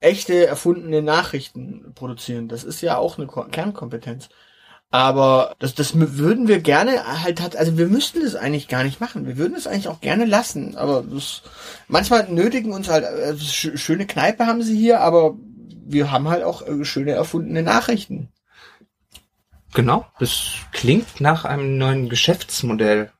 echte, 0.00 0.46
erfundene 0.46 1.02
Nachrichten 1.02 1.92
produzieren. 1.94 2.48
Das 2.48 2.64
ist 2.64 2.80
ja 2.80 2.96
auch 2.96 3.18
eine 3.18 3.26
Ko 3.26 3.44
Kernkompetenz. 3.44 4.28
Aber 4.90 5.54
das, 5.58 5.74
das 5.74 5.92
würden 5.94 6.48
wir 6.48 6.60
gerne 6.60 7.22
halt 7.22 7.42
hat, 7.42 7.56
also 7.56 7.76
wir 7.76 7.88
müssten 7.88 8.22
das 8.22 8.34
eigentlich 8.34 8.68
gar 8.68 8.84
nicht 8.84 9.00
machen. 9.00 9.26
Wir 9.26 9.36
würden 9.36 9.54
es 9.54 9.66
eigentlich 9.66 9.88
auch 9.88 10.00
gerne 10.00 10.24
lassen. 10.24 10.76
Aber 10.76 11.02
das, 11.02 11.42
manchmal 11.88 12.28
nötigen 12.30 12.72
uns 12.72 12.88
halt, 12.88 13.04
sch 13.40 13.72
schöne 13.74 14.06
Kneipe 14.06 14.46
haben 14.46 14.62
sie 14.62 14.78
hier, 14.78 15.00
aber 15.00 15.36
wir 15.86 16.10
haben 16.10 16.28
halt 16.28 16.42
auch 16.42 16.66
äh, 16.66 16.84
schöne 16.84 17.12
erfundene 17.12 17.62
Nachrichten. 17.62 18.30
Genau. 19.74 20.06
Das 20.18 20.54
klingt 20.72 21.20
nach 21.20 21.44
einem 21.44 21.78
neuen 21.78 22.08
Geschäftsmodell. 22.08 23.10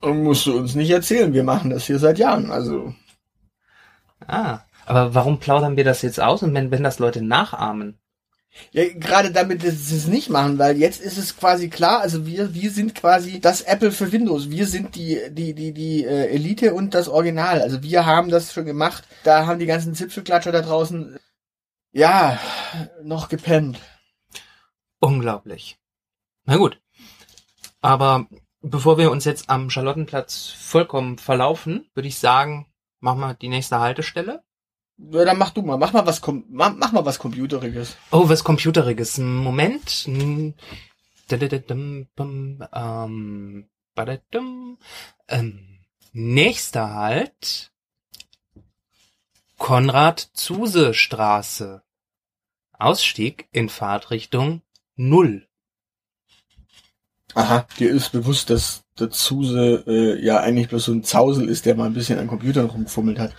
Und 0.00 0.22
musst 0.22 0.46
du 0.46 0.56
uns 0.56 0.74
nicht 0.74 0.90
erzählen, 0.90 1.32
wir 1.32 1.44
machen 1.44 1.70
das 1.70 1.86
hier 1.86 1.98
seit 1.98 2.18
Jahren. 2.18 2.50
Also 2.50 2.94
Ah. 4.26 4.60
Aber 4.86 5.14
warum 5.14 5.40
plaudern 5.40 5.76
wir 5.76 5.84
das 5.84 6.02
jetzt 6.02 6.20
aus 6.20 6.42
und 6.42 6.54
wenn, 6.54 6.70
wenn 6.70 6.84
das 6.84 7.00
Leute 7.00 7.22
nachahmen? 7.22 7.98
Ja, 8.70 8.84
gerade 8.94 9.32
damit 9.32 9.62
sie 9.62 9.68
es 9.68 10.06
nicht 10.06 10.30
machen, 10.30 10.58
weil 10.58 10.78
jetzt 10.78 11.00
ist 11.00 11.18
es 11.18 11.36
quasi 11.36 11.68
klar, 11.68 12.00
also 12.00 12.24
wir, 12.24 12.54
wir 12.54 12.70
sind 12.70 12.94
quasi 12.94 13.38
das 13.40 13.60
Apple 13.62 13.90
für 13.92 14.12
Windows. 14.12 14.48
Wir 14.48 14.66
sind 14.66 14.94
die, 14.94 15.20
die, 15.30 15.54
die, 15.54 15.72
die 15.72 16.04
äh, 16.04 16.28
Elite 16.28 16.72
und 16.72 16.94
das 16.94 17.08
Original. 17.08 17.60
Also 17.60 17.82
wir 17.82 18.06
haben 18.06 18.30
das 18.30 18.52
schon 18.52 18.64
gemacht. 18.64 19.04
Da 19.24 19.44
haben 19.46 19.58
die 19.58 19.66
ganzen 19.66 19.94
Zipfelklatscher 19.94 20.52
da 20.52 20.62
draußen, 20.62 21.18
ja, 21.92 22.38
noch 23.02 23.28
gepennt. 23.28 23.78
Unglaublich. 25.00 25.78
Na 26.44 26.56
gut. 26.56 26.80
Aber 27.80 28.26
bevor 28.60 28.98
wir 28.98 29.10
uns 29.10 29.24
jetzt 29.24 29.50
am 29.50 29.70
Charlottenplatz 29.70 30.48
vollkommen 30.48 31.18
verlaufen, 31.18 31.90
würde 31.94 32.08
ich 32.08 32.18
sagen, 32.18 32.66
machen 33.00 33.20
wir 33.20 33.34
die 33.34 33.48
nächste 33.48 33.80
Haltestelle. 33.80 34.42
Ja, 34.98 35.24
dann 35.24 35.38
mach 35.38 35.50
du 35.50 35.62
mal, 35.62 35.76
mach 35.76 35.92
mal 35.92 36.06
was, 36.06 36.22
mach, 36.48 36.74
mach 36.74 36.92
mal 36.92 37.04
was 37.04 37.18
Computeriges. 37.18 37.96
Oh, 38.10 38.28
was 38.28 38.44
Computeriges. 38.44 39.18
Moment. 39.18 39.90
Hm. 40.06 40.54
Ähm, 41.28 42.06
ähm, 45.28 45.78
nächster 46.12 46.94
Halt. 46.94 47.72
Konrad-Zuse-Straße. 49.58 51.82
Ausstieg 52.78 53.48
in 53.52 53.68
Fahrtrichtung 53.68 54.62
null. 54.96 55.46
Aha, 57.34 57.66
dir 57.78 57.90
ist 57.90 58.12
bewusst, 58.12 58.48
dass 58.50 58.84
der 58.98 59.10
Zuse 59.10 59.84
äh, 59.86 60.24
ja 60.24 60.40
eigentlich 60.40 60.68
bloß 60.68 60.86
so 60.86 60.92
ein 60.92 61.04
Zausel 61.04 61.48
ist, 61.48 61.66
der 61.66 61.74
mal 61.74 61.84
ein 61.84 61.92
bisschen 61.92 62.18
an 62.18 62.28
Computern 62.28 62.66
rumgefummelt 62.66 63.18
hat. 63.18 63.34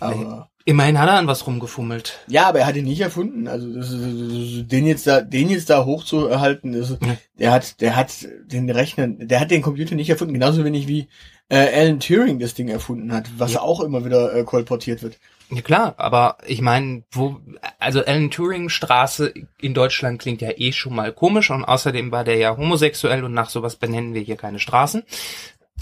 Aber 0.00 0.50
Immerhin 0.68 0.98
hat 0.98 1.08
er 1.08 1.14
an 1.14 1.28
was 1.28 1.46
rumgefummelt. 1.46 2.18
ja, 2.26 2.48
aber 2.48 2.58
er 2.58 2.66
hat 2.66 2.74
ihn 2.76 2.84
nicht 2.86 3.00
erfunden. 3.00 3.46
Also 3.46 3.72
das 3.72 3.88
das 3.90 4.00
ist, 4.00 4.72
den 4.72 4.84
jetzt 4.86 5.06
da, 5.06 5.20
den 5.20 5.48
jetzt 5.48 5.70
da 5.70 5.84
hochzuerhalten, 5.84 6.72
das 6.72 6.90
ist, 6.90 6.98
Ja. 7.04 7.16
der 7.38 7.52
hat, 7.52 7.80
der 7.80 7.94
hat 7.94 8.10
den 8.46 8.68
Rechner, 8.68 9.06
der 9.06 9.38
hat 9.40 9.52
den 9.52 9.62
Computer 9.62 9.94
nicht 9.94 10.10
erfunden, 10.10 10.34
genauso 10.34 10.64
wenig 10.64 10.88
wie 10.88 11.06
äh, 11.48 11.56
Alan 11.80 12.00
Turing 12.00 12.40
das 12.40 12.54
Ding 12.54 12.66
erfunden 12.68 13.12
hat, 13.12 13.26
was 13.38 13.52
Ja. 13.52 13.60
auch 13.60 13.80
immer 13.80 14.04
wieder 14.04 14.34
äh, 14.34 14.42
kolportiert 14.42 15.04
wird. 15.04 15.18
Ja 15.50 15.62
klar, 15.62 15.94
aber 15.98 16.38
ich 16.44 16.60
meine, 16.60 17.04
wo, 17.12 17.36
also 17.78 18.04
Alan 18.04 18.32
Turing 18.32 18.68
Straße 18.68 19.32
in 19.60 19.72
Deutschland 19.72 20.20
klingt 20.20 20.42
ja 20.42 20.50
eh 20.56 20.72
schon 20.72 20.96
mal 20.96 21.12
komisch 21.12 21.52
und 21.52 21.64
außerdem 21.64 22.10
war 22.10 22.24
der 22.24 22.38
ja 22.38 22.56
homosexuell 22.56 23.22
und 23.22 23.32
nach 23.34 23.50
sowas 23.50 23.76
benennen 23.76 24.14
wir 24.14 24.22
hier 24.22 24.34
keine 24.36 24.58
Straßen. 24.58 25.04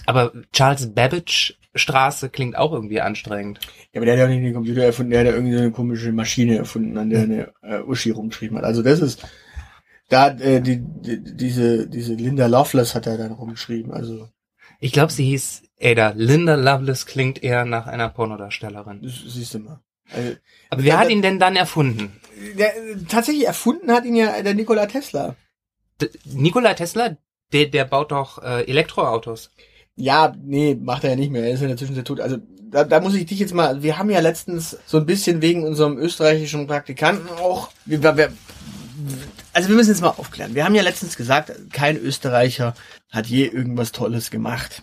Aber 0.05 0.33
Charles 0.53 0.93
Babbage 0.95 1.55
Straße 1.75 2.29
klingt 2.31 2.57
auch 2.57 2.73
irgendwie 2.73 3.01
anstrengend. 3.01 3.61
Ja, 3.93 3.99
aber 3.99 4.07
der 4.07 4.15
hat 4.15 4.19
ja 4.21 4.25
auch 4.27 4.31
nicht 4.31 4.45
den 4.45 4.55
Computer 4.55 4.83
erfunden, 4.85 5.11
der 5.11 5.21
hat 5.21 5.27
ja 5.27 5.33
irgendwie 5.33 5.55
so 5.55 5.61
eine 5.61 5.71
komische 5.71 6.13
Maschine 6.13 6.57
erfunden, 6.57 6.97
an 6.99 7.11
der 7.11 7.23
eine 7.23 7.53
äh, 7.63 7.81
Uschi 7.81 8.11
rumgeschrieben 8.11 8.57
hat. 8.59 8.65
Also 8.65 8.83
das 8.83 9.01
ist, 9.01 9.27
da 10.09 10.29
äh, 10.29 10.61
die, 10.61 10.81
die, 10.81 11.23
diese, 11.23 11.89
diese 11.89 12.15
Linda 12.15 12.47
Loveless 12.47 12.95
hat 12.95 13.07
er 13.07 13.19
dann 13.19 13.33
rumgeschrieben. 13.33 13.93
Also 13.93 14.29
Ich 14.81 14.93
glaube, 14.93 15.13
sie 15.13 15.25
hieß 15.25 15.63
Ada. 15.81 16.13
Linda 16.17 16.55
Lovelace 16.55 17.07
klingt 17.07 17.43
eher 17.43 17.65
nach 17.65 17.87
einer 17.87 18.09
Pornodarstellerin. 18.09 19.01
siehst 19.03 19.55
du 19.55 19.59
mal. 19.59 19.81
Also, 20.13 20.37
Aber 20.71 20.85
wer 20.85 20.99
hat 20.99 21.11
ihn 21.11 21.23
denn 21.23 21.39
dann 21.39 21.57
erfunden? 21.57 22.13
der, 22.57 22.73
tatsächlich 23.09 23.47
erfunden 23.47 23.91
hat 23.93 24.05
ihn 24.05 24.17
ja 24.17 24.43
der 24.43 24.55
Nikola 24.55 24.87
Tesla. 24.87 25.37
D 26.01 26.11
Nikola 26.25 26.75
Tesla, 26.75 27.17
der, 27.53 27.67
der 27.67 27.85
baut 27.85 28.13
doch 28.13 28.43
äh, 28.43 28.63
Elektroautos. 28.65 29.51
Ja, 29.97 30.35
nee, 30.43 30.75
macht 30.75 31.05
er 31.05 31.11
ja 31.11 31.17
nicht 31.17 31.31
mehr. 31.31 31.45
Er 31.45 31.53
ist 31.53 31.63
in 31.63 31.69
der 31.69 31.77
Zwischenzeit 31.77 32.07
tot. 32.07 32.21
Also 32.21 32.39
da, 32.71 32.85
da 32.85 33.01
muss 33.01 33.15
ich 33.15 33.27
dich 33.27 33.39
jetzt 33.39 33.55
mal. 33.55 33.83
Wir 33.83 33.99
haben 33.99 34.11
ja 34.11 34.21
letztens 34.21 34.77
so 34.87 34.99
ein 34.99 35.07
bisschen 35.07 35.41
wegen 35.41 35.65
unserem 35.65 35.97
österreichischen 35.99 36.67
Praktikanten 36.67 37.29
auch. 37.29 37.71
Wir, 37.85 38.03
wir, 38.03 38.33
also 39.53 39.69
wir 39.69 39.77
müssen 39.77 39.91
jetzt 39.91 40.01
mal 40.01 40.09
aufklären. 40.09 40.55
Wir 40.55 40.65
haben 40.65 40.75
ja 40.75 40.83
letztens 40.83 41.17
gesagt, 41.17 41.53
kein 41.73 41.97
Österreicher 41.97 42.75
hat 43.11 43.27
je 43.27 43.47
irgendwas 43.47 43.93
Tolles 43.93 44.31
gemacht. 44.31 44.83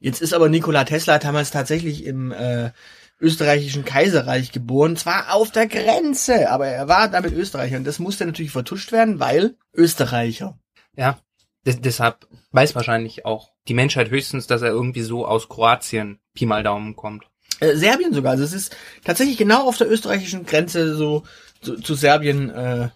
Jetzt 0.00 0.20
ist 0.20 0.34
aber 0.34 0.48
Nikola 0.48 0.84
Tesla 0.84 1.18
damals 1.18 1.50
tatsächlich 1.50 2.04
im 2.04 2.32
äh, 2.32 2.72
österreichischen 3.20 3.84
Kaiserreich 3.84 4.52
geboren, 4.52 4.96
zwar 4.96 5.32
auf 5.32 5.50
der 5.50 5.66
Grenze, 5.66 6.50
aber 6.50 6.66
er 6.66 6.88
war 6.88 7.08
damit 7.08 7.32
Österreicher 7.32 7.76
und 7.76 7.86
das 7.86 7.98
musste 7.98 8.26
natürlich 8.26 8.52
vertuscht 8.52 8.92
werden, 8.92 9.20
weil 9.20 9.56
Österreicher. 9.72 10.58
Ja, 10.96 11.18
des 11.66 11.80
deshalb 11.80 12.26
weiß 12.52 12.74
wahrscheinlich 12.74 13.24
auch 13.24 13.50
die 13.68 13.74
Menschheit 13.74 14.10
höchstens, 14.10 14.46
dass 14.46 14.62
er 14.62 14.68
irgendwie 14.68 15.02
so 15.02 15.26
aus 15.26 15.48
Kroatien 15.48 16.18
Pi 16.34 16.46
mal 16.46 16.62
Daumen 16.62 16.96
kommt. 16.96 17.24
Äh, 17.60 17.76
Serbien 17.76 18.12
sogar. 18.12 18.32
Also 18.32 18.44
es 18.44 18.52
ist 18.52 18.76
tatsächlich 19.04 19.36
genau 19.36 19.66
auf 19.66 19.76
der 19.78 19.90
österreichischen 19.90 20.44
Grenze 20.46 20.94
so 20.96 21.22
zu, 21.62 21.76
zu 21.76 21.94
Serbien 21.94 22.50
äh, 22.50 22.88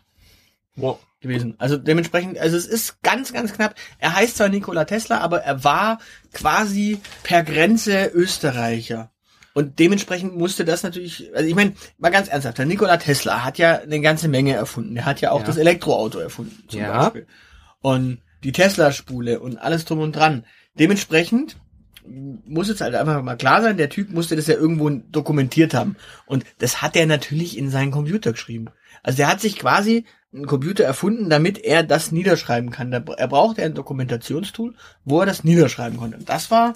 Wow. 0.77 0.99
gewesen. 1.21 1.55
Also 1.59 1.77
dementsprechend, 1.77 2.39
also 2.39 2.57
es 2.57 2.67
ist 2.67 3.03
ganz, 3.03 3.33
ganz 3.33 3.53
knapp. 3.53 3.75
Er 3.99 4.15
heißt 4.15 4.37
zwar 4.37 4.49
Nikola 4.49 4.85
Tesla, 4.85 5.19
aber 5.19 5.43
er 5.43 5.65
war 5.65 5.99
quasi 6.33 7.01
per 7.25 7.43
Grenze 7.43 8.07
Österreicher. 8.15 9.11
Und 9.55 9.81
dementsprechend 9.81 10.37
musste 10.37 10.65
das 10.65 10.85
natürlich, 10.85 11.31
also 11.35 11.49
ich 11.49 11.57
meine, 11.57 11.73
mal 11.99 12.11
ganz 12.11 12.29
ernsthaft, 12.29 12.59
der 12.59 12.67
Nikola 12.67 12.97
Tesla 12.99 13.43
hat 13.45 13.59
ja 13.59 13.79
eine 13.81 14.01
ganze 14.01 14.29
Menge 14.29 14.55
erfunden. 14.55 14.97
Er 14.97 15.07
hat 15.07 15.21
ja 15.21 15.33
auch 15.33 15.41
Ja. 15.41 15.47
das 15.47 15.57
Elektroauto 15.57 16.19
erfunden, 16.21 16.63
zum 16.69 16.81
Ja. 16.81 16.97
Beispiel. 17.05 17.27
Und 17.81 18.19
die 18.45 18.53
Tesla-Spule 18.53 19.41
und 19.41 19.57
alles 19.59 19.85
drum 19.85 20.01
und 20.01 20.15
dran. 20.15 20.45
Dementsprechend 20.79 21.57
muss 22.47 22.69
jetzt 22.69 22.81
halt 22.81 22.95
einfach 22.95 23.23
mal 23.23 23.37
klar 23.37 23.61
sein, 23.63 23.77
der 23.77 23.91
Typ 23.91 24.11
musste 24.11 24.37
das 24.37 24.47
ja 24.47 24.55
irgendwo 24.55 24.89
dokumentiert 24.89 25.75
haben. 25.75 25.97
Und 26.27 26.45
das 26.59 26.81
hat 26.81 26.97
er 26.97 27.07
natürlich 27.07 27.59
in 27.59 27.71
seinen 27.71 27.91
Computer 27.91 28.33
geschrieben. 28.33 28.67
Also 29.03 29.19
der 29.19 29.29
hat 29.29 29.41
sich 29.41 29.59
quasi 29.59 30.05
einen 30.33 30.47
Computer 30.47 30.85
erfunden, 30.85 31.31
damit 31.31 31.59
er 31.59 31.83
das 31.83 32.13
niederschreiben 32.13 32.71
kann. 32.71 32.93
Er 32.93 33.29
brauchte 33.29 33.63
ein 33.63 33.75
Dokumentationstool, 33.75 34.75
wo 35.05 35.21
er 35.21 35.27
das 35.27 35.45
niederschreiben 35.45 35.99
konnte. 35.99 36.19
Und 36.19 36.29
das 36.29 36.51
war 36.51 36.75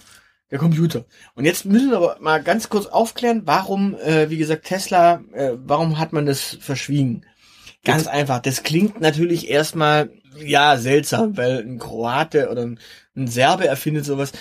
der 0.51 0.59
Computer. 0.59 1.05
Und 1.35 1.45
jetzt 1.45 1.65
müssen 1.65 1.91
wir 1.91 1.97
aber 1.97 2.17
mal 2.21 2.43
ganz 2.43 2.69
kurz 2.69 2.87
aufklären, 2.87 3.43
warum, 3.47 3.95
äh, 3.95 4.29
wie 4.29 4.37
gesagt, 4.37 4.67
Tesla, 4.67 5.23
äh, 5.33 5.53
warum 5.57 5.99
hat 5.99 6.13
man 6.13 6.27
das 6.27 6.59
verschwiegen? 6.61 7.25
Ganz 7.85 8.07
einfach. 8.07 8.39
Das 8.39 8.63
klingt 8.63 9.01
natürlich 9.01 9.51
erstmal, 9.51 10.11
ja, 10.39 10.77
seltsam, 10.77 11.37
weil 11.37 11.59
ein 11.59 11.79
Kroate 11.79 12.51
oder 12.51 12.63
ein, 12.63 12.79
Serbe 13.15 13.67
erfindet 13.67 14.05
sowas. 14.05 14.33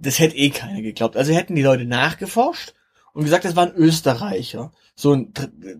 Das 0.00 0.18
hätte 0.18 0.36
eh 0.36 0.50
keiner 0.50 0.82
geglaubt. 0.82 1.16
Also 1.16 1.32
hätten 1.32 1.54
die 1.54 1.62
Leute 1.62 1.84
nachgeforscht 1.84 2.74
und 3.12 3.24
gesagt, 3.24 3.44
das 3.44 3.56
war 3.56 3.66
ein 3.66 3.74
Österreicher. 3.74 4.72
So 4.94 5.12
ein 5.12 5.32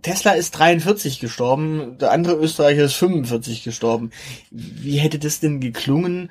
Tesla 0.02 0.32
ist 0.32 0.52
43 0.52 1.20
gestorben, 1.20 1.98
der 1.98 2.10
andere 2.10 2.34
Österreicher 2.36 2.84
ist 2.84 2.94
45 2.94 3.64
gestorben. 3.64 4.10
Wie 4.50 4.98
hätte 4.98 5.18
das 5.18 5.40
denn 5.40 5.60
geklungen? 5.60 6.30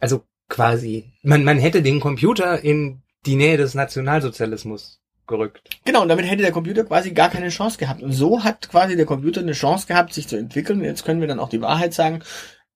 Also 0.00 0.24
quasi, 0.48 1.12
man, 1.22 1.44
man 1.44 1.58
hätte 1.58 1.82
den 1.82 2.00
Computer 2.00 2.62
in 2.62 3.02
die 3.26 3.36
Nähe 3.36 3.56
des 3.56 3.74
Nationalsozialismus 3.74 5.00
gerückt. 5.26 5.70
Genau, 5.84 6.02
und 6.02 6.08
damit 6.08 6.26
hätte 6.26 6.42
der 6.42 6.52
Computer 6.52 6.84
quasi 6.84 7.12
gar 7.12 7.30
keine 7.30 7.48
Chance 7.48 7.78
gehabt. 7.78 8.02
Und 8.02 8.12
so 8.12 8.44
hat 8.44 8.68
quasi 8.68 8.96
der 8.96 9.06
Computer 9.06 9.40
eine 9.40 9.52
Chance 9.52 9.86
gehabt, 9.86 10.12
sich 10.12 10.28
zu 10.28 10.36
entwickeln. 10.36 10.80
Und 10.80 10.84
jetzt 10.84 11.04
können 11.04 11.20
wir 11.20 11.28
dann 11.28 11.40
auch 11.40 11.48
die 11.48 11.60
Wahrheit 11.60 11.94
sagen. 11.94 12.22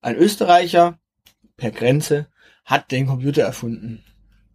Ein 0.01 0.15
Österreicher 0.15 0.97
per 1.57 1.71
Grenze 1.71 2.27
hat 2.65 2.91
den 2.91 3.07
Computer 3.07 3.43
erfunden. 3.43 4.03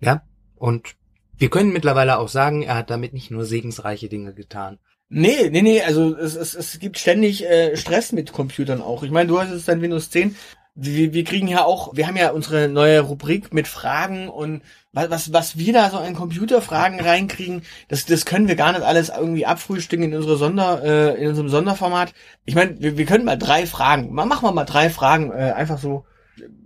Ja, 0.00 0.22
und 0.56 0.96
wir 1.36 1.50
können 1.50 1.72
mittlerweile 1.72 2.18
auch 2.18 2.28
sagen, 2.28 2.62
er 2.62 2.76
hat 2.76 2.90
damit 2.90 3.12
nicht 3.12 3.30
nur 3.30 3.44
segensreiche 3.44 4.08
Dinge 4.08 4.34
getan. 4.34 4.78
Nee, 5.08 5.50
nee, 5.50 5.62
nee, 5.62 5.82
also 5.82 6.16
es, 6.16 6.34
es, 6.34 6.54
es 6.54 6.78
gibt 6.78 6.98
ständig 6.98 7.44
äh, 7.44 7.76
Stress 7.76 8.12
mit 8.12 8.32
Computern 8.32 8.80
auch. 8.80 9.02
Ich 9.02 9.10
meine, 9.10 9.28
du 9.28 9.38
hast 9.38 9.50
jetzt 9.50 9.68
dein 9.68 9.82
Windows 9.82 10.10
10. 10.10 10.34
Wir, 10.76 11.12
wir 11.12 11.22
kriegen 11.22 11.46
ja 11.46 11.64
auch, 11.64 11.94
wir 11.94 12.08
haben 12.08 12.16
ja 12.16 12.30
unsere 12.30 12.68
neue 12.68 13.00
Rubrik 13.00 13.54
mit 13.54 13.68
Fragen 13.68 14.28
und 14.28 14.62
was, 14.92 15.10
was, 15.10 15.32
was 15.32 15.58
wir 15.58 15.72
da 15.72 15.90
so 15.90 15.98
an 15.98 16.14
Computerfragen 16.14 17.00
reinkriegen, 17.00 17.62
das, 17.88 18.06
das 18.06 18.24
können 18.24 18.48
wir 18.48 18.56
gar 18.56 18.72
nicht 18.72 18.82
alles 18.82 19.08
irgendwie 19.08 19.46
abfrühstücken 19.46 20.06
in 20.06 20.14
unsere 20.14 20.36
Sonder, 20.36 20.82
äh, 20.82 21.22
in 21.22 21.28
unserem 21.28 21.48
Sonderformat. 21.48 22.12
Ich 22.44 22.54
meine, 22.54 22.80
wir, 22.80 22.96
wir 22.96 23.06
können 23.06 23.24
mal 23.24 23.38
drei 23.38 23.66
Fragen, 23.66 24.12
machen 24.12 24.42
wir 24.42 24.52
mal 24.52 24.64
drei 24.64 24.90
Fragen, 24.90 25.30
äh, 25.30 25.52
einfach 25.52 25.78
so 25.78 26.04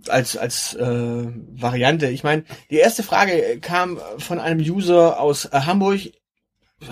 als 0.07 0.37
als 0.37 0.73
äh, 0.73 1.27
Variante. 1.51 2.07
Ich 2.07 2.23
meine, 2.23 2.43
die 2.69 2.77
erste 2.77 3.03
Frage 3.03 3.59
kam 3.61 3.99
von 4.17 4.39
einem 4.39 4.59
User 4.59 5.19
aus 5.19 5.45
äh, 5.45 5.61
Hamburg. 5.61 5.99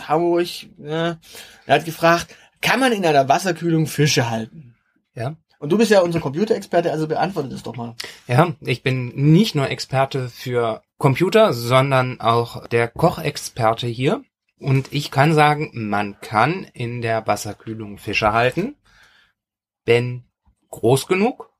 Hamburg, 0.07 0.47
ja, 0.77 1.17
er 1.65 1.75
hat 1.75 1.85
gefragt, 1.85 2.35
kann 2.61 2.79
man 2.79 2.91
in 2.91 3.05
einer 3.05 3.29
Wasserkühlung 3.29 3.87
Fische 3.87 4.29
halten? 4.29 4.75
Ja. 5.15 5.35
Und 5.59 5.71
du 5.71 5.77
bist 5.77 5.91
ja 5.91 6.01
unser 6.01 6.19
Computerexperte, 6.19 6.91
also 6.91 7.07
beantworte 7.07 7.49
das 7.49 7.63
doch 7.63 7.75
mal. 7.75 7.95
Ja, 8.27 8.53
ich 8.61 8.83
bin 8.83 9.07
nicht 9.15 9.55
nur 9.55 9.69
Experte 9.69 10.29
für 10.29 10.83
Computer, 10.97 11.53
sondern 11.53 12.19
auch 12.21 12.67
der 12.67 12.87
Kochexperte 12.87 13.87
hier. 13.87 14.23
Und 14.59 14.91
ich 14.91 15.11
kann 15.11 15.33
sagen, 15.33 15.71
man 15.73 16.19
kann 16.19 16.63
in 16.73 17.01
der 17.01 17.25
Wasserkühlung 17.27 17.97
Fische 17.97 18.33
halten, 18.33 18.75
wenn 19.85 20.23
groß 20.69 21.07
genug 21.07 21.51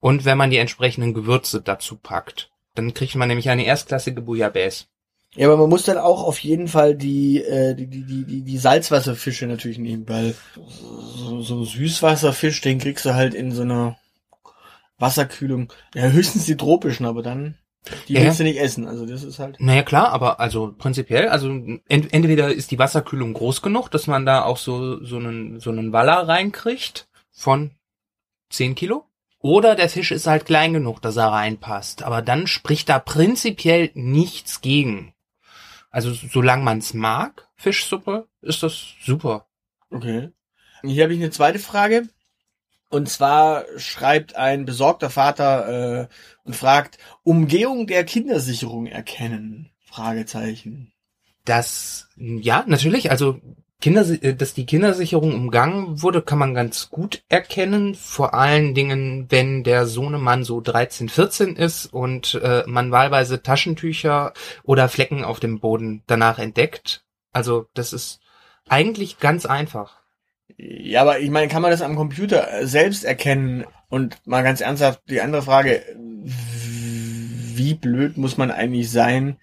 und 0.00 0.24
wenn 0.24 0.38
man 0.38 0.50
die 0.50 0.58
entsprechenden 0.58 1.14
Gewürze 1.14 1.60
dazu 1.60 1.96
packt. 1.96 2.50
Dann 2.74 2.94
kriegt 2.94 3.14
man 3.16 3.28
nämlich 3.28 3.50
eine 3.50 3.64
erstklassige 3.64 4.22
Bouillabaisse. 4.22 4.86
Ja, 5.34 5.46
aber 5.48 5.56
man 5.56 5.70
muss 5.70 5.84
dann 5.84 5.96
auch 5.96 6.24
auf 6.24 6.38
jeden 6.40 6.68
Fall 6.68 6.94
die, 6.94 7.42
äh, 7.42 7.74
die, 7.74 7.86
die, 7.86 8.24
die, 8.24 8.42
die, 8.42 8.58
Salzwasserfische 8.58 9.46
natürlich 9.46 9.78
nehmen, 9.78 10.06
weil 10.06 10.34
so, 11.16 11.40
so 11.40 11.64
Süßwasserfisch, 11.64 12.60
den 12.60 12.78
kriegst 12.78 13.06
du 13.06 13.14
halt 13.14 13.32
in 13.32 13.50
so 13.50 13.62
einer 13.62 13.96
Wasserkühlung. 14.98 15.72
Ja, 15.94 16.08
höchstens 16.08 16.44
die 16.44 16.56
tropischen, 16.56 17.06
aber 17.06 17.22
dann, 17.22 17.56
die 18.08 18.14
Ja. 18.14 18.22
willst 18.22 18.40
du 18.40 18.44
nicht 18.44 18.60
essen. 18.60 18.86
Also 18.86 19.06
das 19.06 19.24
ist 19.24 19.38
halt. 19.38 19.56
Naja 19.58 19.82
klar, 19.82 20.10
aber 20.10 20.38
also 20.38 20.74
prinzipiell, 20.76 21.28
also 21.28 21.48
ent 21.88 22.12
entweder 22.12 22.52
ist 22.52 22.70
die 22.70 22.78
Wasserkühlung 22.78 23.32
groß 23.32 23.62
genug, 23.62 23.90
dass 23.90 24.06
man 24.06 24.26
da 24.26 24.44
auch 24.44 24.58
so, 24.58 25.02
so 25.02 25.16
einen, 25.16 25.60
so 25.60 25.70
einen 25.70 25.92
Waller 25.94 26.28
reinkriegt 26.28 27.08
von 27.30 27.70
10 28.50 28.74
Kilo. 28.74 29.06
Oder 29.38 29.74
der 29.74 29.88
Fisch 29.88 30.12
ist 30.12 30.28
halt 30.28 30.44
klein 30.44 30.72
genug, 30.72 31.02
dass 31.02 31.16
er 31.16 31.32
reinpasst. 31.32 32.04
Aber 32.04 32.22
dann 32.22 32.46
spricht 32.46 32.88
da 32.88 33.00
prinzipiell 33.00 33.90
nichts 33.94 34.60
gegen. 34.60 35.11
Also 35.92 36.12
solange 36.12 36.64
man's 36.64 36.94
mag, 36.94 37.48
Fischsuppe, 37.54 38.26
ist 38.40 38.62
das 38.62 38.94
super. 39.04 39.46
Okay. 39.90 40.30
Hier 40.82 41.04
habe 41.04 41.14
ich 41.14 41.20
eine 41.20 41.30
zweite 41.30 41.58
Frage. 41.58 42.08
Und 42.88 43.08
zwar 43.08 43.64
schreibt 43.76 44.36
ein 44.36 44.64
besorgter 44.64 45.10
Vater 45.10 46.02
äh, 46.02 46.08
und 46.44 46.56
fragt, 46.56 46.98
Umgehung 47.22 47.86
der 47.86 48.04
Kindersicherung 48.04 48.86
erkennen? 48.86 49.70
Fragezeichen. 49.84 50.92
Das, 51.44 52.08
ja, 52.16 52.64
natürlich, 52.66 53.10
also 53.10 53.40
Kinder, 53.82 54.06
äh, 54.22 54.34
dass 54.34 54.54
die 54.54 54.64
Kindersicherung 54.64 55.34
umgangen 55.34 56.00
wurde, 56.00 56.22
kann 56.22 56.38
man 56.38 56.54
ganz 56.54 56.88
gut 56.88 57.22
erkennen. 57.28 57.94
Vor 57.94 58.32
allen 58.32 58.74
Dingen, 58.74 59.26
wenn 59.28 59.64
der 59.64 59.86
Sohnemann 59.86 60.44
so 60.44 60.62
13, 60.62 61.10
14 61.10 61.56
ist 61.56 61.92
und 61.92 62.40
äh, 62.42 62.62
man 62.66 62.90
wahlweise 62.90 63.42
Taschentücher 63.42 64.32
oder 64.62 64.88
Flecken 64.88 65.24
auf 65.24 65.40
dem 65.40 65.60
Boden 65.60 66.02
danach 66.06 66.38
entdeckt. 66.38 67.04
Also 67.32 67.66
das 67.74 67.92
ist 67.92 68.20
eigentlich 68.68 69.18
ganz 69.18 69.44
einfach. 69.44 70.00
Ja, 70.56 71.02
aber 71.02 71.18
ich 71.18 71.30
meine, 71.30 71.48
kann 71.48 71.62
man 71.62 71.70
das 71.70 71.82
am 71.82 71.96
Computer 71.96 72.66
selbst 72.66 73.04
erkennen? 73.04 73.64
Und 73.88 74.16
mal 74.26 74.42
ganz 74.42 74.60
ernsthaft, 74.60 75.02
die 75.10 75.20
andere 75.20 75.42
Frage, 75.42 75.82
wie 77.54 77.74
blöd 77.74 78.16
muss 78.16 78.38
man 78.38 78.50
eigentlich 78.50 78.90
sein, 78.90 79.36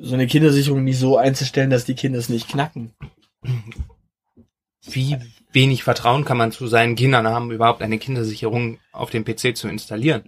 so 0.00 0.14
eine 0.14 0.26
Kindersicherung 0.26 0.84
nicht 0.84 0.98
so 0.98 1.16
einzustellen, 1.16 1.70
dass 1.70 1.84
die 1.84 1.94
Kinder 1.94 2.18
es 2.18 2.28
nicht 2.28 2.48
knacken? 2.48 2.94
Wie 4.84 5.16
wenig 5.52 5.84
Vertrauen 5.84 6.24
kann 6.24 6.36
man 6.36 6.50
zu 6.50 6.66
seinen 6.66 6.96
Kindern 6.96 7.26
haben, 7.26 7.52
überhaupt 7.52 7.82
eine 7.82 7.98
Kindersicherung 7.98 8.78
auf 8.92 9.10
dem 9.10 9.24
PC 9.24 9.56
zu 9.56 9.68
installieren? 9.68 10.24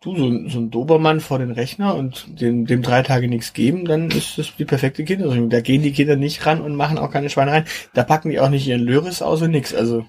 Du, 0.00 0.16
so, 0.16 0.26
ein- 0.28 0.48
so 0.48 0.58
ein 0.60 0.70
Dobermann 0.70 1.20
vor 1.20 1.38
den 1.38 1.50
Rechner 1.50 1.94
und 1.96 2.40
dem, 2.40 2.66
dem 2.66 2.82
drei 2.82 3.02
Tage 3.02 3.28
nichts 3.28 3.52
geben, 3.52 3.84
dann 3.84 4.10
ist 4.10 4.38
das 4.38 4.54
die 4.56 4.64
perfekte 4.64 5.04
Kindersicherung. 5.04 5.50
Da 5.50 5.60
gehen 5.60 5.82
die 5.82 5.92
Kinder 5.92 6.16
nicht 6.16 6.46
ran 6.46 6.60
und 6.60 6.74
machen 6.76 6.98
auch 6.98 7.10
keine 7.10 7.30
Schweinereien. 7.30 7.64
Da 7.94 8.04
packen 8.04 8.30
die 8.30 8.40
auch 8.40 8.48
nicht 8.48 8.66
ihren 8.66 8.82
Löris 8.82 9.22
aus 9.22 9.42
und 9.42 9.50
nix. 9.50 9.74
Also, 9.74 10.06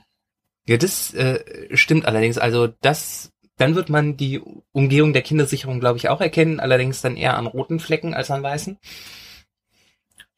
Ja, 0.67 0.77
das 0.77 1.13
äh, 1.15 1.39
stimmt 1.75 2.05
allerdings. 2.05 2.37
Also 2.37 2.67
das, 2.67 3.31
dann 3.57 3.75
wird 3.75 3.89
man 3.89 4.15
die 4.17 4.39
Umgehung 4.71 5.13
der 5.13 5.23
Kindersicherung, 5.23 5.79
glaube 5.79 5.97
ich, 5.97 6.09
auch 6.09 6.21
erkennen. 6.21 6.59
Allerdings 6.59 7.01
dann 7.01 7.17
eher 7.17 7.37
an 7.37 7.47
roten 7.47 7.79
Flecken 7.79 8.13
als 8.13 8.29
an 8.31 8.43
weißen. 8.43 8.77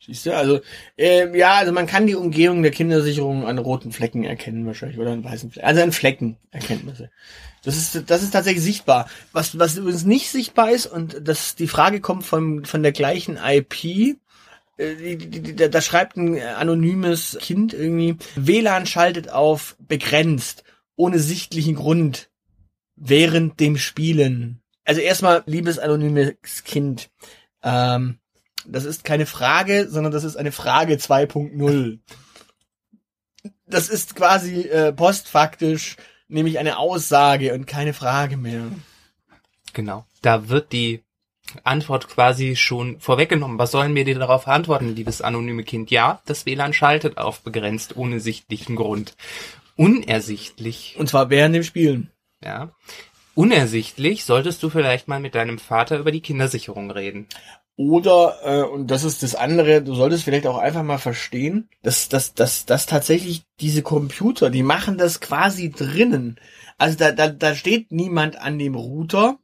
Siehst 0.05 0.25
du, 0.25 0.35
also, 0.35 0.61
ähm, 0.97 1.35
ja, 1.35 1.53
also 1.55 1.71
man 1.71 1.87
kann 1.87 2.07
die 2.07 2.15
Umgehung 2.15 2.63
der 2.63 2.71
Kindersicherung 2.71 3.45
an 3.45 3.57
roten 3.57 3.91
Flecken 3.91 4.23
erkennen 4.23 4.65
wahrscheinlich 4.65 4.99
oder 4.99 5.11
an 5.11 5.23
weißen 5.23 5.51
Flecken. 5.51 5.67
Also 5.67 5.81
an 5.81 5.91
Flecken 5.91 6.37
erkennt 6.51 6.85
man 6.85 6.95
sie. 6.95 7.09
Das 7.63 7.77
ist, 7.77 8.09
das 8.09 8.23
ist 8.23 8.31
tatsächlich 8.31 8.63
sichtbar. 8.63 9.07
Was, 9.31 9.59
was 9.59 9.77
übrigens 9.77 10.03
nicht 10.03 10.29
sichtbar 10.29 10.71
ist, 10.71 10.87
und 10.87 11.27
das, 11.27 11.55
die 11.55 11.67
Frage 11.67 12.01
kommt 12.01 12.23
von, 12.23 12.65
von 12.65 12.81
der 12.81 12.91
gleichen 12.91 13.37
IP, 13.37 14.17
äh, 14.77 15.17
da, 15.55 15.67
da 15.67 15.81
schreibt 15.81 16.17
ein 16.17 16.41
anonymes 16.41 17.37
Kind 17.39 17.73
irgendwie, 17.73 18.17
WLAN 18.35 18.87
schaltet 18.87 19.29
auf 19.29 19.75
begrenzt, 19.79 20.63
ohne 20.95 21.19
sichtlichen 21.19 21.75
Grund, 21.75 22.29
während 22.95 23.59
dem 23.59 23.77
Spielen. 23.77 24.61
Also 24.83 25.01
erstmal, 25.01 25.43
liebes 25.45 25.77
anonymes 25.77 26.63
Kind, 26.63 27.11
ähm, 27.63 28.17
das 28.67 28.85
ist 28.85 29.03
keine 29.03 29.25
Frage, 29.25 29.87
sondern 29.89 30.11
das 30.11 30.23
ist 30.23 30.35
eine 30.35 30.51
Frage 30.51 30.95
2.0. 30.95 31.99
Das 33.65 33.89
ist 33.89 34.15
quasi 34.15 34.61
äh, 34.61 34.91
postfaktisch 34.93 35.97
nämlich 36.31 36.59
eine 36.59 36.77
Aussage 36.77 37.53
und 37.53 37.67
keine 37.67 37.93
Frage 37.93 38.37
mehr. 38.37 38.63
Genau. 39.73 40.05
Da 40.21 40.49
wird 40.49 40.71
die 40.71 41.03
Antwort 41.63 42.07
quasi 42.07 42.55
schon 42.55 42.99
vorweggenommen. 42.99 43.59
Was 43.59 43.71
sollen 43.71 43.95
wir 43.95 44.05
dir 44.05 44.17
darauf 44.17 44.47
antworten, 44.47 44.95
liebes 44.95 45.21
anonyme 45.21 45.63
Kind? 45.63 45.91
Ja, 45.91 46.21
das 46.25 46.45
WLAN 46.45 46.73
schaltet 46.73 47.17
auf 47.17 47.41
begrenzt, 47.41 47.97
ohne 47.97 48.19
sichtlichen 48.19 48.75
Grund. 48.75 49.15
Unersichtlich, 49.75 50.95
Und 50.97 51.09
zwar 51.09 51.29
während 51.29 51.55
dem 51.55 51.63
Spielen. 51.63 52.11
ja. 52.43 52.71
Unersichtlich 53.33 54.25
solltest 54.25 54.61
du 54.61 54.69
vielleicht 54.69 55.07
mal 55.07 55.21
mit 55.21 55.35
deinem 55.35 55.57
Vater 55.57 55.97
über 55.97 56.11
die 56.11 56.19
Kindersicherung 56.19 56.91
reden. 56.91 57.27
Oder, 57.77 58.37
äh, 58.43 58.63
und 58.63 58.91
das 58.91 59.03
ist 59.03 59.23
das 59.23 59.33
andere, 59.33 59.81
du 59.81 59.95
solltest 59.95 60.23
vielleicht 60.23 60.45
auch 60.45 60.57
einfach 60.57 60.83
mal 60.83 60.97
verstehen, 60.97 61.69
dass, 61.81 62.09
dass, 62.09 62.33
dass, 62.33 62.65
dass 62.65 62.85
tatsächlich 62.85 63.43
diese 63.59 63.81
Computer, 63.81 64.49
die 64.49 64.63
machen 64.63 64.97
das 64.97 65.19
quasi 65.19 65.71
drinnen. 65.71 66.39
Also 66.77 66.97
da, 66.97 67.11
da, 67.11 67.27
da 67.29 67.55
steht 67.55 67.91
niemand 67.91 68.35
an 68.35 68.59
dem 68.59 68.75
Router 68.75 69.39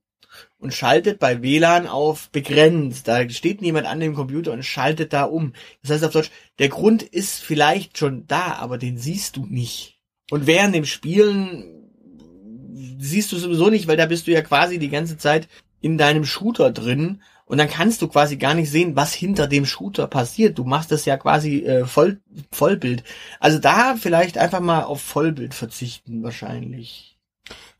und 0.60 0.74
schaltet 0.74 1.20
bei 1.20 1.42
WLAN 1.42 1.88
auf 1.88 2.30
begrenzt. 2.30 3.08
Da 3.08 3.28
steht 3.30 3.62
niemand 3.62 3.88
an 3.88 4.00
dem 4.00 4.13
Computer 4.13 4.52
und 4.52 4.63
schaltet 4.63 5.13
da 5.13 5.24
um. 5.24 5.54
Das 5.82 5.92
heißt 5.92 6.04
auf 6.04 6.12
Deutsch, 6.12 6.32
der 6.60 6.70
Grund 6.70 7.04
ist 7.04 7.40
vielleicht 7.40 7.98
schon 7.98 8.28
da, 8.28 8.54
aber 8.54 8.78
den 8.78 8.98
siehst 8.98 9.38
du 9.38 9.46
nicht. 9.46 10.00
Und 10.30 10.48
während 10.48 10.76
dem 10.76 10.86
Spielen 10.86 11.90
siehst 13.00 13.32
du 13.32 13.38
sowieso 13.38 13.70
nicht, 13.70 13.88
weil 13.88 13.98
da 13.98 14.06
bist 14.06 14.28
du 14.28 14.32
ja 14.32 14.42
quasi 14.42 14.80
die 14.80 14.90
ganze 14.90 15.18
Zeit 15.18 15.48
in 15.80 15.98
deinem 15.98 16.26
Shooter 16.26 16.72
drin 16.72 17.22
und 17.47 17.57
dann 17.57 17.69
kannst 17.69 18.01
du 18.01 18.10
quasi 18.10 18.38
gar 18.38 18.53
nicht 18.53 18.69
sehen, 18.69 18.95
was 18.95 19.13
hinter 19.13 19.47
dem 19.47 19.65
Shooter 19.65 20.07
passiert. 20.07 20.57
Du 20.57 20.65
machst 20.65 20.91
das 20.91 21.05
ja 21.05 21.17
quasi 21.17 21.63
äh, 21.63 21.86
voll 21.86 22.19
Vollbild. 22.51 23.03
Also 23.39 23.57
da 23.57 23.95
vielleicht 23.95 24.38
einfach 24.38 24.60
mal 24.60 24.83
auf 24.83 25.01
Vollbild 25.01 25.53
verzichten 25.53 26.23
wahrscheinlich. 26.23 27.17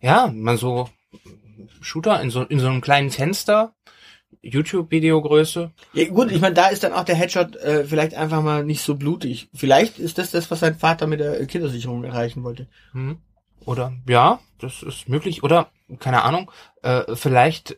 Ja, 0.02 0.28
mal 0.34 0.58
so 0.58 0.90
Shooter 1.82 2.22
in 2.22 2.30
so, 2.30 2.44
in 2.44 2.60
so 2.60 2.68
einem 2.68 2.82
kleinen 2.82 3.12
Fenster, 3.12 3.76
YouTube-Videogröße. 4.42 5.72
Ja, 5.94 6.10
gut, 6.10 6.32
ich 6.32 6.40
meine, 6.40 6.56
da 6.56 6.68
ist 6.68 6.84
dann 6.84 6.94
auch 6.94 7.04
der 7.04 7.16
Headshot 7.16 7.58
äh, 7.58 7.84
vielleicht 7.84 8.14
einfach 8.16 8.42
mal 8.42 8.64
nicht 8.64 8.82
so 8.82 8.96
blutig. 8.96 9.50
Vielleicht 9.54 10.00
ist 10.00 10.18
das 10.18 10.32
das, 10.32 10.50
was 10.50 10.62
sein 10.62 10.76
Vater 10.76 11.08
mit 11.08 11.20
der 11.20 11.46
Kindersicherung 11.46 12.06
erreichen 12.06 12.44
wollte. 12.44 12.68
Hm. 12.94 13.18
Oder 13.66 13.94
ja, 14.08 14.40
das 14.60 14.82
ist 14.82 15.10
möglich. 15.10 15.44
Oder 15.44 15.72
keine 16.00 16.24
Ahnung. 16.24 16.52
Äh, 16.84 17.16
vielleicht, 17.16 17.78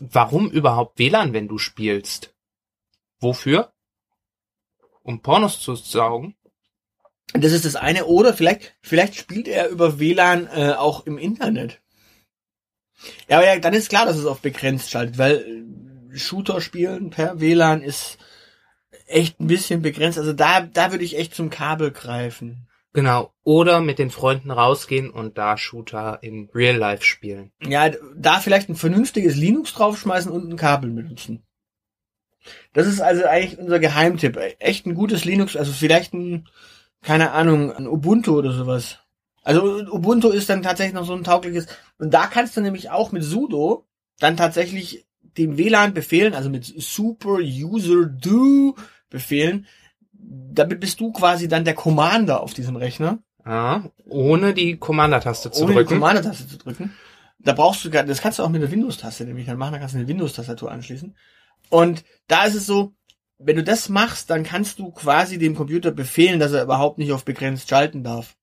warum 0.00 0.50
überhaupt 0.50 0.98
WLAN, 0.98 1.32
wenn 1.32 1.48
du 1.48 1.58
spielst? 1.58 2.34
Wofür? 3.20 3.72
Um 5.02 5.22
Pornos 5.22 5.60
zu 5.60 5.74
saugen? 5.74 6.36
Das 7.32 7.52
ist 7.52 7.64
das 7.64 7.76
eine. 7.76 8.06
Oder 8.06 8.34
vielleicht, 8.34 8.76
vielleicht 8.80 9.14
spielt 9.14 9.48
er 9.48 9.68
über 9.68 9.98
WLAN 9.98 10.46
äh, 10.46 10.72
auch 10.72 11.06
im 11.06 11.18
Internet. 11.18 11.80
Ja, 13.28 13.38
aber 13.38 13.46
ja, 13.46 13.58
dann 13.58 13.74
ist 13.74 13.90
klar, 13.90 14.06
dass 14.06 14.16
es 14.16 14.26
auf 14.26 14.40
begrenzt 14.40 14.90
schaltet, 14.90 15.18
weil 15.18 15.36
äh, 16.12 16.18
Shooter 16.18 16.60
spielen 16.60 17.10
per 17.10 17.40
WLAN 17.40 17.82
ist 17.82 18.18
echt 19.06 19.40
ein 19.40 19.46
bisschen 19.46 19.82
begrenzt. 19.82 20.18
Also 20.18 20.32
da, 20.32 20.60
da 20.60 20.90
würde 20.90 21.04
ich 21.04 21.16
echt 21.16 21.34
zum 21.34 21.50
Kabel 21.50 21.90
greifen. 21.90 22.67
Genau. 22.92 23.32
Oder 23.44 23.80
mit 23.80 23.98
den 23.98 24.10
Freunden 24.10 24.50
rausgehen 24.50 25.10
und 25.10 25.38
da 25.38 25.56
Shooter 25.56 26.18
in 26.22 26.48
Real 26.54 26.76
Life 26.76 27.04
spielen. 27.04 27.52
Ja, 27.62 27.90
da 28.16 28.40
vielleicht 28.40 28.68
ein 28.68 28.76
vernünftiges 28.76 29.36
Linux 29.36 29.74
draufschmeißen 29.74 30.32
und 30.32 30.50
ein 30.50 30.56
Kabel 30.56 30.90
benutzen. 30.90 31.44
Das 32.72 32.86
ist 32.86 33.00
also 33.00 33.24
eigentlich 33.24 33.58
unser 33.58 33.78
Geheimtipp. 33.78 34.38
Echt 34.58 34.86
ein 34.86 34.94
gutes 34.94 35.24
Linux, 35.24 35.56
also 35.56 35.72
vielleicht 35.72 36.14
ein, 36.14 36.48
keine 37.02 37.32
Ahnung, 37.32 37.72
ein 37.72 37.86
Ubuntu 37.86 38.38
oder 38.38 38.52
sowas. 38.52 38.98
Also 39.42 39.62
Ubuntu 39.90 40.28
ist 40.28 40.48
dann 40.48 40.62
tatsächlich 40.62 40.94
noch 40.94 41.06
so 41.06 41.14
ein 41.14 41.24
taugliches. 41.24 41.66
Und 41.98 42.12
da 42.12 42.26
kannst 42.26 42.56
du 42.56 42.60
nämlich 42.60 42.90
auch 42.90 43.12
mit 43.12 43.22
sudo 43.22 43.86
dann 44.18 44.36
tatsächlich 44.36 45.06
dem 45.22 45.56
WLAN 45.56 45.94
befehlen, 45.94 46.34
also 46.34 46.50
mit 46.50 46.64
super 46.64 47.38
user 47.38 48.06
do 48.06 48.74
befehlen. 49.08 49.66
Damit 50.20 50.80
bist 50.80 51.00
du 51.00 51.12
quasi 51.12 51.48
dann 51.48 51.64
der 51.64 51.74
Commander 51.74 52.42
auf 52.42 52.52
diesem 52.54 52.76
Rechner. 52.76 53.18
Ja, 53.46 53.84
ohne 54.08 54.52
die 54.52 54.76
Commander-Taste 54.76 55.50
zu 55.50 55.62
ohne 55.62 55.72
die 55.72 55.76
drücken. 55.78 55.94
Commander-Taste 55.94 56.48
zu 56.48 56.58
drücken. 56.58 56.92
Da 57.38 57.52
brauchst 57.52 57.84
du 57.84 57.90
gar, 57.90 58.02
das 58.02 58.20
kannst 58.20 58.38
du 58.38 58.42
auch 58.42 58.48
mit 58.48 58.60
der 58.60 58.70
Windows-Taste 58.70 59.24
nämlich 59.24 59.46
dann 59.46 59.56
machen, 59.56 59.72
da 59.72 59.78
kannst 59.78 59.94
du 59.94 59.98
eine 59.98 60.08
Windows-Tastatur 60.08 60.70
anschließen. 60.70 61.14
Und 61.70 62.04
da 62.26 62.44
ist 62.44 62.56
es 62.56 62.66
so, 62.66 62.92
wenn 63.38 63.56
du 63.56 63.62
das 63.62 63.88
machst, 63.88 64.28
dann 64.30 64.42
kannst 64.42 64.80
du 64.80 64.90
quasi 64.90 65.38
dem 65.38 65.54
Computer 65.54 65.92
befehlen, 65.92 66.40
dass 66.40 66.52
er 66.52 66.64
überhaupt 66.64 66.98
nicht 66.98 67.12
auf 67.12 67.24
begrenzt 67.24 67.68
schalten 67.70 68.02
darf. 68.02 68.34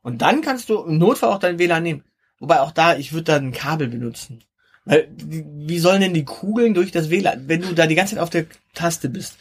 Und 0.00 0.22
dann 0.22 0.40
kannst 0.40 0.70
du 0.70 0.82
im 0.82 0.96
Notfall 0.98 1.30
auch 1.30 1.38
dein 1.38 1.58
WLAN 1.58 1.82
nehmen. 1.82 2.04
Wobei 2.40 2.60
auch 2.60 2.72
da, 2.72 2.96
ich 2.96 3.12
würde 3.12 3.24
da 3.24 3.36
ein 3.36 3.52
Kabel 3.52 3.88
benutzen. 3.88 4.42
Weil, 4.84 5.06
die- 5.12 5.44
wie 5.46 5.78
sollen 5.78 6.00
denn 6.00 6.14
die 6.14 6.24
Kugeln 6.24 6.74
durch 6.74 6.90
das 6.90 7.10
WLAN, 7.10 7.46
wenn 7.46 7.60
du 7.60 7.74
da 7.74 7.86
die 7.86 7.94
ganze 7.94 8.14
Zeit 8.14 8.22
auf 8.22 8.30
der 8.30 8.46
Taste 8.74 9.08
bist? 9.10 9.36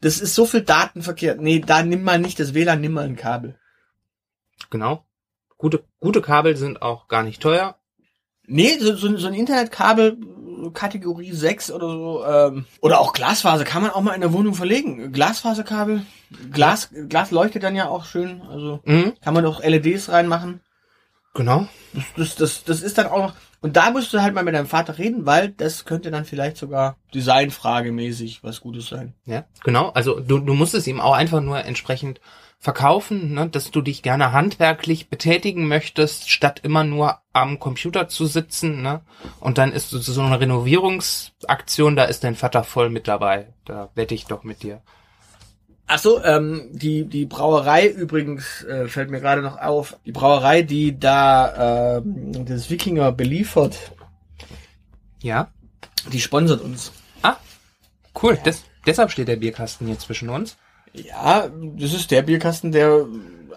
Das 0.00 0.20
ist 0.20 0.34
so 0.34 0.44
viel 0.46 0.62
Datenverkehr. 0.62 1.36
Nee, 1.36 1.60
da 1.60 1.82
nimm 1.82 2.02
mal 2.02 2.18
nicht 2.18 2.38
das 2.38 2.54
WLAN, 2.54 2.80
nimm 2.80 2.92
mal 2.92 3.04
ein 3.06 3.16
Kabel. 3.16 3.58
Genau. 4.70 5.04
Gute, 5.58 5.84
gute 6.00 6.20
Kabel 6.22 6.56
sind 6.56 6.82
auch 6.82 7.08
gar 7.08 7.22
nicht 7.22 7.40
teuer. 7.40 7.76
Nee, 8.46 8.78
so, 8.78 8.94
so, 8.94 9.16
so 9.16 9.26
ein 9.26 9.34
Internetkabel 9.34 10.18
Kategorie 10.72 11.32
6 11.32 11.70
oder 11.70 11.88
so, 11.88 12.24
ähm, 12.24 12.64
oder 12.80 13.00
auch 13.00 13.12
Glasfaser 13.12 13.64
kann 13.64 13.82
man 13.82 13.90
auch 13.90 14.00
mal 14.00 14.14
in 14.14 14.20
der 14.20 14.32
Wohnung 14.32 14.54
verlegen. 14.54 15.12
Glasfaserkabel, 15.12 16.02
Glas, 16.50 16.90
Glas 17.08 17.30
leuchtet 17.30 17.62
dann 17.62 17.76
ja 17.76 17.88
auch 17.88 18.04
schön, 18.04 18.40
also 18.42 18.80
Mhm, 18.84 19.14
kann 19.22 19.34
man 19.34 19.44
auch 19.46 19.62
LEDs 19.62 20.08
reinmachen. 20.10 20.60
genau. 21.34 21.68
Das, 21.92 22.04
das, 22.16 22.34
das, 22.36 22.64
das 22.64 22.82
ist 22.82 22.98
dann 22.98 23.06
auch 23.06 23.18
noch, 23.18 23.34
und 23.60 23.76
da 23.76 23.90
musst 23.90 24.12
du 24.12 24.20
halt 24.22 24.34
mal 24.34 24.44
mit 24.44 24.54
deinem 24.54 24.66
Vater 24.66 24.98
reden, 24.98 25.26
weil 25.26 25.48
das 25.48 25.84
könnte 25.84 26.10
dann 26.10 26.24
vielleicht 26.24 26.56
sogar 26.56 26.96
designfragemäßig 27.14 28.42
was 28.42 28.60
Gutes 28.60 28.88
sein. 28.88 29.14
Ja, 29.24 29.44
genau. 29.64 29.90
Also 29.90 30.20
du, 30.20 30.38
du 30.38 30.54
musst 30.54 30.74
es 30.74 30.86
ihm 30.86 31.00
auch 31.00 31.14
einfach 31.14 31.40
nur 31.40 31.64
entsprechend 31.64 32.20
verkaufen, 32.58 33.34
ne, 33.34 33.48
dass 33.48 33.70
du 33.70 33.80
dich 33.80 34.02
gerne 34.02 34.32
handwerklich 34.32 35.08
betätigen 35.08 35.68
möchtest, 35.68 36.30
statt 36.30 36.60
immer 36.62 36.84
nur 36.84 37.18
am 37.32 37.58
Computer 37.58 38.08
zu 38.08 38.26
sitzen. 38.26 38.82
Ne? 38.82 39.02
Und 39.40 39.58
dann 39.58 39.72
ist 39.72 39.90
so 39.90 40.20
eine 40.20 40.40
Renovierungsaktion, 40.40 41.96
da 41.96 42.04
ist 42.04 42.24
dein 42.24 42.34
Vater 42.34 42.64
voll 42.64 42.90
mit 42.90 43.08
dabei. 43.08 43.52
Da 43.64 43.90
wette 43.94 44.14
ich 44.14 44.24
doch 44.26 44.42
mit 44.42 44.62
dir. 44.62 44.82
Ach 45.88 45.98
so, 45.98 46.22
ähm, 46.24 46.68
die 46.72 47.04
die 47.04 47.26
Brauerei 47.26 47.86
übrigens 47.88 48.64
äh, 48.64 48.88
fällt 48.88 49.10
mir 49.10 49.20
gerade 49.20 49.42
noch 49.42 49.58
auf. 49.58 49.96
Die 50.04 50.12
Brauerei, 50.12 50.62
die 50.62 50.98
da 50.98 51.98
äh, 51.98 52.02
das 52.44 52.70
Wikinger 52.70 53.12
beliefert, 53.12 53.92
Ja? 55.22 55.48
die 56.12 56.20
sponsert 56.20 56.60
uns. 56.60 56.92
Ah, 57.22 57.36
cool. 58.22 58.36
Des, 58.44 58.64
deshalb 58.84 59.10
steht 59.12 59.28
der 59.28 59.36
Bierkasten 59.36 59.86
hier 59.86 59.98
zwischen 59.98 60.28
uns. 60.28 60.56
Ja, 60.92 61.48
das 61.76 61.92
ist 61.92 62.10
der 62.10 62.22
Bierkasten, 62.22 62.72
der 62.72 63.06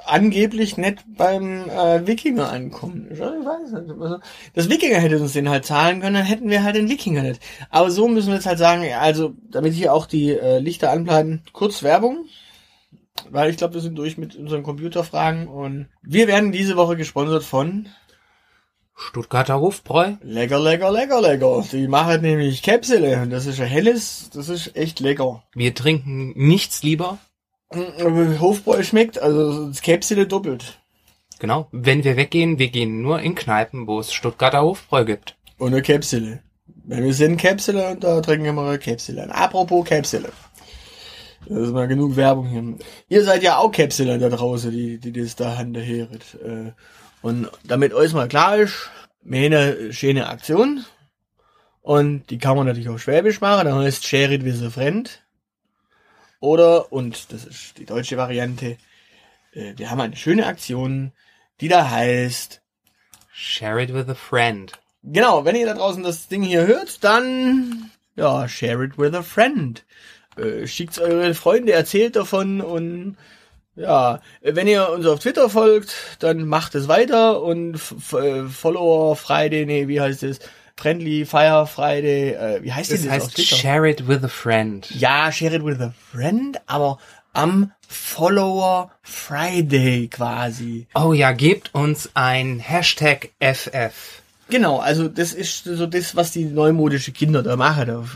angeblich 0.06 0.78
nicht 0.78 1.04
beim 1.18 1.70
äh, 1.70 2.06
Wikinger 2.08 2.50
ankommt. 2.50 3.12
Ich 3.12 3.20
weiß 3.20 3.72
nicht. 3.72 4.02
Also, 4.02 4.20
das 4.54 4.70
Wikinger 4.70 4.98
hätte 4.98 5.20
uns 5.20 5.34
den 5.34 5.50
halt 5.50 5.66
zahlen 5.66 6.02
können, 6.02 6.16
dann 6.16 6.26
hätten 6.26 6.50
wir 6.50 6.64
halt 6.64 6.76
den 6.76 6.90
Wikinger 6.90 7.24
nicht. 7.24 7.42
Aber 7.70 7.92
so 7.92 8.08
müssen 8.08 8.28
wir 8.28 8.36
jetzt 8.36 8.46
halt 8.46 8.60
sagen, 8.60 8.84
also 9.00 9.34
damit 9.50 9.74
hier 9.74 9.94
auch 9.94 10.06
die 10.06 10.32
äh, 10.32 10.60
Lichter 10.60 10.92
anbleiben, 10.92 11.42
kurz 11.54 11.84
Werbung. 11.84 12.26
Weil 13.30 13.50
ich 13.50 13.58
glaube, 13.58 13.74
wir 13.74 13.82
sind 13.82 13.98
durch 13.98 14.18
mit 14.18 14.36
unseren 14.36 14.64
Computerfragen 14.64 15.48
und 15.48 15.90
wir 16.02 16.28
werden 16.28 16.52
diese 16.52 16.78
Woche 16.78 16.96
gesponsert 16.96 17.44
von 17.44 17.90
Stuttgarter 18.96 19.60
Hofbräu. 19.60 20.16
Lecker, 20.22 20.60
lecker, 20.60 20.92
lecker, 20.92 21.22
lecker. 21.22 21.66
Die 21.72 21.88
machen 21.88 22.22
nämlich 22.22 22.62
Käpsele 22.62 23.22
und 23.22 23.30
das 23.30 23.46
ist 23.46 23.60
ein 23.60 23.68
helles, 23.68 24.30
das 24.34 24.50
ist 24.50 24.76
echt 24.76 25.00
lecker. 25.00 25.44
Wir 25.54 25.74
trinken 25.74 26.34
nichts 26.36 26.84
lieber. 26.84 27.18
Mm, 27.72 28.40
Hofbräu 28.40 28.84
schmeckt, 28.84 29.22
also 29.22 29.68
das 29.68 29.82
Käpsele 29.82 30.28
doppelt. 30.28 30.80
Genau. 31.40 31.68
Wenn 31.72 32.04
wir 32.04 32.18
weggehen, 32.18 32.60
wir 32.60 32.70
gehen 32.70 33.02
nur 33.02 33.20
in 33.22 33.36
Kneipen, 33.36 33.88
wo 33.88 34.00
es 34.00 34.14
Stuttgarter 34.14 34.62
Hofbräu 34.62 35.06
gibt. 35.06 35.36
Und 35.58 35.74
eine 35.74 35.82
Käpsele. 35.82 36.42
Wenn 36.86 37.04
wir 37.04 37.14
sind 37.14 37.38
Käpsele 37.38 37.92
und 37.92 38.04
da 38.04 38.20
trinken 38.22 38.56
wir 38.56 38.62
eine 38.62 38.80
Käpsele. 38.80 39.34
Apropos 39.34 39.86
Käpsele. 39.86 40.32
Das 41.48 41.58
ist 41.58 41.72
mal 41.74 41.88
genug 41.88 42.16
Werbung 42.16 42.48
hier. 42.48 42.64
Ihr 43.08 43.24
seid 43.24 43.44
ja 43.44 43.58
auch 43.58 43.72
Käpsele 43.72 44.20
da 44.20 44.30
draußen, 44.30 44.72
die, 44.72 44.98
die 44.98 45.14
das 45.14 45.36
da 45.36 45.58
hinterheret. 45.58 46.36
Äh, 46.44 46.72
Und 47.22 47.50
damit 47.64 47.94
euch 47.94 48.14
mal 48.14 48.28
klar 48.28 48.58
ist, 48.58 48.90
wir 49.24 49.40
haben 49.40 49.54
eine 49.54 49.94
schöne 49.94 50.28
Aktion. 50.28 50.86
Und 51.82 52.30
die 52.30 52.38
kann 52.38 52.58
man 52.58 52.68
natürlich 52.68 52.90
auch 52.90 52.98
Schwäbisch 53.00 53.42
machen. 53.42 53.66
Da 53.66 53.76
heißt 53.78 54.06
Share 54.06 54.34
it 54.34 54.44
with 54.44 54.62
a 54.64 54.70
friend. 54.70 55.22
Oder, 56.40 56.92
und 56.92 57.32
das 57.34 57.46
ist 57.46 57.78
die 57.78 57.86
deutsche 57.86 58.18
Variante, 58.18 58.78
äh, 59.54 59.74
wir 59.76 59.90
haben 59.92 60.00
eine 60.00 60.16
schöne 60.16 60.46
Aktion, 60.46 61.12
die 61.60 61.68
da 61.68 61.90
heißt, 61.90 62.62
Share 63.32 63.82
it 63.82 63.94
with 63.94 64.10
a 64.10 64.16
friend. 64.16 64.74
Genau, 65.02 65.46
wenn 65.46 65.56
ihr 65.56 65.66
da 65.66 65.74
draußen 65.74 66.04
das 66.04 66.28
Ding 66.28 66.44
hier 66.44 66.68
hört, 66.68 67.04
dann 67.04 67.90
ja, 68.16 68.48
share 68.50 68.84
it 68.84 68.98
with 68.98 69.14
a 69.14 69.22
friend. 69.22 69.86
Äh, 70.36 70.68
schickt's 70.68 71.00
eure 71.00 71.34
Freunde, 71.34 71.72
erzählt 71.72 72.18
davon 72.18 72.60
und 72.60 73.18
ja, 73.76 74.20
wenn 74.42 74.68
ihr 74.68 74.90
uns 74.90 75.06
auf 75.06 75.20
Twitter 75.20 75.50
folgt, 75.50 75.96
dann 76.20 76.46
macht 76.46 76.76
es 76.76 76.90
weiter 76.90 77.42
und 77.42 77.76
F 77.76 78.14
F 78.14 78.54
Follower 78.54 79.16
Friday, 79.16 79.66
nee, 79.66 79.88
wie 79.88 80.02
heißt 80.02 80.24
es? 80.24 80.40
Friendly 80.80 81.26
Fire 81.26 81.68
Friday, 81.68 82.32
äh, 82.32 82.64
wie 82.64 82.72
heißt 82.72 82.90
Das 82.92 83.02
denn 83.02 83.10
das 83.10 83.24
heißt? 83.36 83.46
Share 83.46 83.90
it 83.90 84.08
with 84.08 84.24
a 84.24 84.30
friend. 84.30 84.90
ja, 84.92 85.30
share 85.30 85.54
it 85.54 85.66
with 85.66 85.82
a 85.82 85.94
friend, 86.12 86.58
aber 86.68 87.00
am 87.34 87.72
Follower 87.86 88.90
Friday 89.02 90.08
quasi. 90.08 90.88
Oh 90.96 91.12
ja, 91.12 91.34
gebt 91.34 91.74
uns 91.74 92.10
ein 92.14 92.60
Hashtag 92.60 93.32
FF. 93.40 94.22
Genau, 94.50 94.80
also 94.80 95.08
das 95.10 95.34
ist 95.34 95.66
so 95.66 95.86
das, 95.86 96.16
was 96.16 96.32
die 96.32 96.46
neumodische 96.46 97.12
Kinder 97.12 97.44
da 97.44 97.56
machen. 97.56 98.10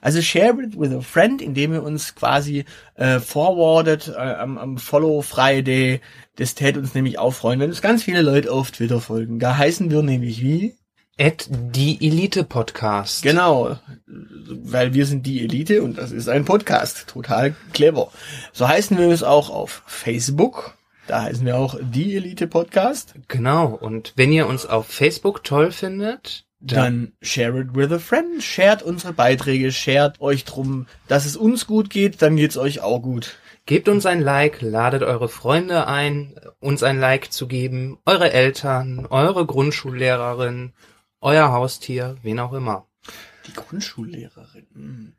Also 0.00 0.22
share 0.22 0.54
it 0.62 0.78
with 0.78 0.92
a 0.92 1.00
friend, 1.00 1.42
indem 1.42 1.74
ihr 1.74 1.82
uns 1.82 2.14
quasi 2.14 2.64
äh, 2.94 3.18
forwardet 3.18 4.08
äh, 4.08 4.18
am, 4.18 4.56
am 4.56 4.78
Follow 4.78 5.20
Friday. 5.20 6.00
Das 6.36 6.54
tät 6.54 6.76
uns 6.78 6.94
nämlich 6.94 7.18
auch 7.18 7.32
freuen, 7.34 7.60
wenn 7.60 7.68
uns 7.70 7.82
ganz 7.82 8.04
viele 8.04 8.22
Leute 8.22 8.50
auf 8.52 8.70
Twitter 8.70 9.00
folgen. 9.00 9.40
Da 9.40 9.58
heißen 9.58 9.90
wir 9.90 10.02
nämlich 10.02 10.40
wie? 10.40 10.74
At 11.20 11.48
die 11.50 11.98
Elite 12.06 12.44
Podcast. 12.44 13.22
Genau, 13.22 13.76
weil 14.06 14.94
wir 14.94 15.04
sind 15.04 15.26
die 15.26 15.42
Elite 15.42 15.82
und 15.82 15.98
das 15.98 16.12
ist 16.12 16.28
ein 16.28 16.44
Podcast. 16.44 17.08
Total 17.08 17.54
clever. 17.72 18.12
So 18.52 18.68
heißen 18.68 18.96
wir 18.96 19.08
uns 19.08 19.22
auch 19.24 19.50
auf 19.50 19.82
Facebook. 19.86 20.74
Da 21.08 21.22
heißen 21.22 21.44
wir 21.44 21.56
auch 21.56 21.76
die 21.80 22.14
Elite 22.14 22.46
Podcast. 22.46 23.14
Genau. 23.26 23.66
Und 23.66 24.12
wenn 24.14 24.30
ihr 24.30 24.46
uns 24.46 24.64
auf 24.64 24.86
Facebook 24.86 25.42
toll 25.42 25.72
findet, 25.72 26.44
dann 26.60 26.76
Dann 26.76 27.12
share 27.22 27.60
it 27.60 27.74
with 27.74 27.92
a 27.92 27.98
friend, 27.98 28.42
shared 28.42 28.82
unsere 28.82 29.12
Beiträge, 29.12 29.72
shared 29.72 30.20
euch 30.20 30.44
drum, 30.44 30.86
dass 31.06 31.24
es 31.24 31.36
uns 31.36 31.66
gut 31.66 31.88
geht, 31.88 32.20
dann 32.20 32.36
geht's 32.36 32.56
euch 32.56 32.80
auch 32.80 33.00
gut. 33.00 33.38
gebt 33.66 33.88
uns 33.88 34.06
ein 34.06 34.20
Like, 34.20 34.60
ladet 34.62 35.02
eure 35.02 35.28
Freunde 35.28 35.86
ein, 35.86 36.34
uns 36.58 36.82
ein 36.82 36.98
Like 36.98 37.30
zu 37.32 37.46
geben, 37.46 37.98
eure 38.06 38.32
Eltern, 38.32 39.06
eure 39.10 39.46
Grundschullehrerin, 39.46 40.72
euer 41.20 41.52
Haustier, 41.52 42.16
wen 42.22 42.40
auch 42.40 42.52
immer. 42.52 42.86
Die 43.46 43.52
Grundschullehrerin. 43.52 44.66
hm. 44.74 45.12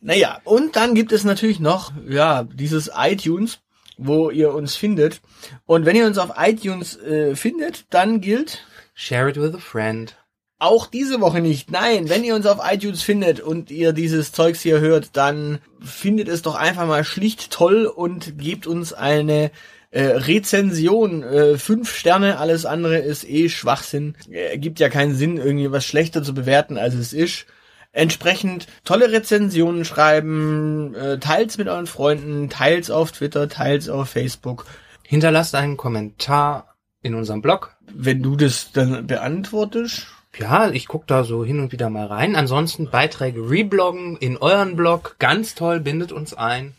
Naja, 0.00 0.40
und 0.44 0.74
dann 0.74 0.94
gibt 0.94 1.12
es 1.12 1.22
natürlich 1.22 1.60
noch, 1.60 1.92
ja, 2.08 2.42
dieses 2.42 2.90
iTunes, 2.96 3.60
wo 3.96 4.30
ihr 4.30 4.52
uns 4.52 4.74
findet. 4.74 5.20
Und 5.64 5.86
wenn 5.86 5.94
ihr 5.94 6.06
uns 6.06 6.18
auf 6.18 6.32
iTunes 6.36 6.96
äh, 6.96 7.36
findet, 7.36 7.84
dann 7.90 8.20
gilt 8.20 8.66
Share 8.94 9.30
it 9.30 9.36
with 9.36 9.54
a 9.54 9.58
friend. 9.58 10.16
auch 10.58 10.86
diese 10.86 11.20
Woche 11.20 11.40
nicht. 11.40 11.70
Nein, 11.70 12.08
wenn 12.08 12.24
ihr 12.24 12.34
uns 12.34 12.46
auf 12.46 12.58
iTunes 12.62 13.02
findet 13.02 13.40
und 13.40 13.70
ihr 13.70 13.92
dieses 13.92 14.32
Zeugs 14.32 14.60
hier 14.60 14.80
hört, 14.80 15.16
dann 15.16 15.58
findet 15.80 16.28
es 16.28 16.42
doch 16.42 16.54
einfach 16.54 16.86
mal 16.86 17.04
schlicht 17.04 17.50
toll 17.50 17.86
und 17.86 18.38
gebt 18.38 18.66
uns 18.66 18.92
eine 18.92 19.50
äh, 19.92 20.02
Rezension. 20.02 21.22
Äh, 21.22 21.58
fünf 21.58 21.94
Sterne, 21.94 22.38
alles 22.38 22.66
andere 22.66 22.98
ist 22.98 23.28
eh 23.28 23.48
Schwachsinn. 23.48 24.16
Äh, 24.30 24.58
gibt 24.58 24.80
ja 24.80 24.88
keinen 24.88 25.14
Sinn, 25.14 25.36
irgendwie 25.36 25.70
was 25.70 25.84
schlechter 25.84 26.22
zu 26.24 26.34
bewerten, 26.34 26.76
als 26.76 26.94
es 26.94 27.12
ist. 27.12 27.46
Entsprechend 27.92 28.66
tolle 28.84 29.12
Rezensionen 29.12 29.84
schreiben, 29.84 30.94
äh, 30.94 31.18
teils 31.18 31.58
mit 31.58 31.68
euren 31.68 31.86
Freunden, 31.86 32.48
teils 32.48 32.90
auf 32.90 33.12
Twitter, 33.12 33.48
teils 33.48 33.88
auf 33.90 34.08
Facebook. 34.08 34.64
Hinterlasst 35.06 35.54
einen 35.54 35.76
Kommentar 35.76 36.74
in 37.02 37.14
unserem 37.14 37.42
Blog. 37.42 37.76
Wenn 37.94 38.22
du 38.22 38.36
das 38.36 38.72
dann 38.72 39.06
beantwortest, 39.06 40.06
Ja, 40.38 40.70
ich 40.70 40.88
guck 40.88 41.06
da 41.06 41.24
so 41.24 41.44
hin 41.44 41.60
und 41.60 41.72
wieder 41.72 41.90
mal 41.90 42.06
rein. 42.06 42.36
Ansonsten 42.36 42.88
Beiträge 42.88 43.50
rebloggen 43.50 44.16
in 44.16 44.38
euren 44.38 44.76
Blog. 44.76 45.16
Ganz 45.18 45.54
toll, 45.54 45.80
bindet 45.80 46.10
uns 46.10 46.32
ein. 46.32 46.74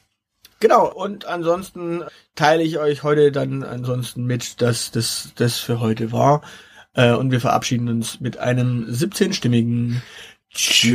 Genau, 0.59 0.91
und 0.91 1.25
ansonsten 1.25 2.03
teile 2.35 2.63
ich 2.63 2.79
euch 2.79 3.03
heute 3.03 3.31
dann 3.31 3.63
ansonsten 3.63 4.25
mit, 4.25 4.61
dass 4.61 4.91
das 4.91 5.33
das 5.35 5.59
für 5.59 5.79
heute 5.79 6.11
war. 6.11 6.41
Äh, 6.93 7.13
und 7.13 7.31
wir 7.31 7.39
verabschieden 7.41 7.89
uns 7.89 8.19
mit 8.19 8.37
einem 8.37 8.85
17-stimmigen 8.89 10.01
Tschüss. 10.53 10.93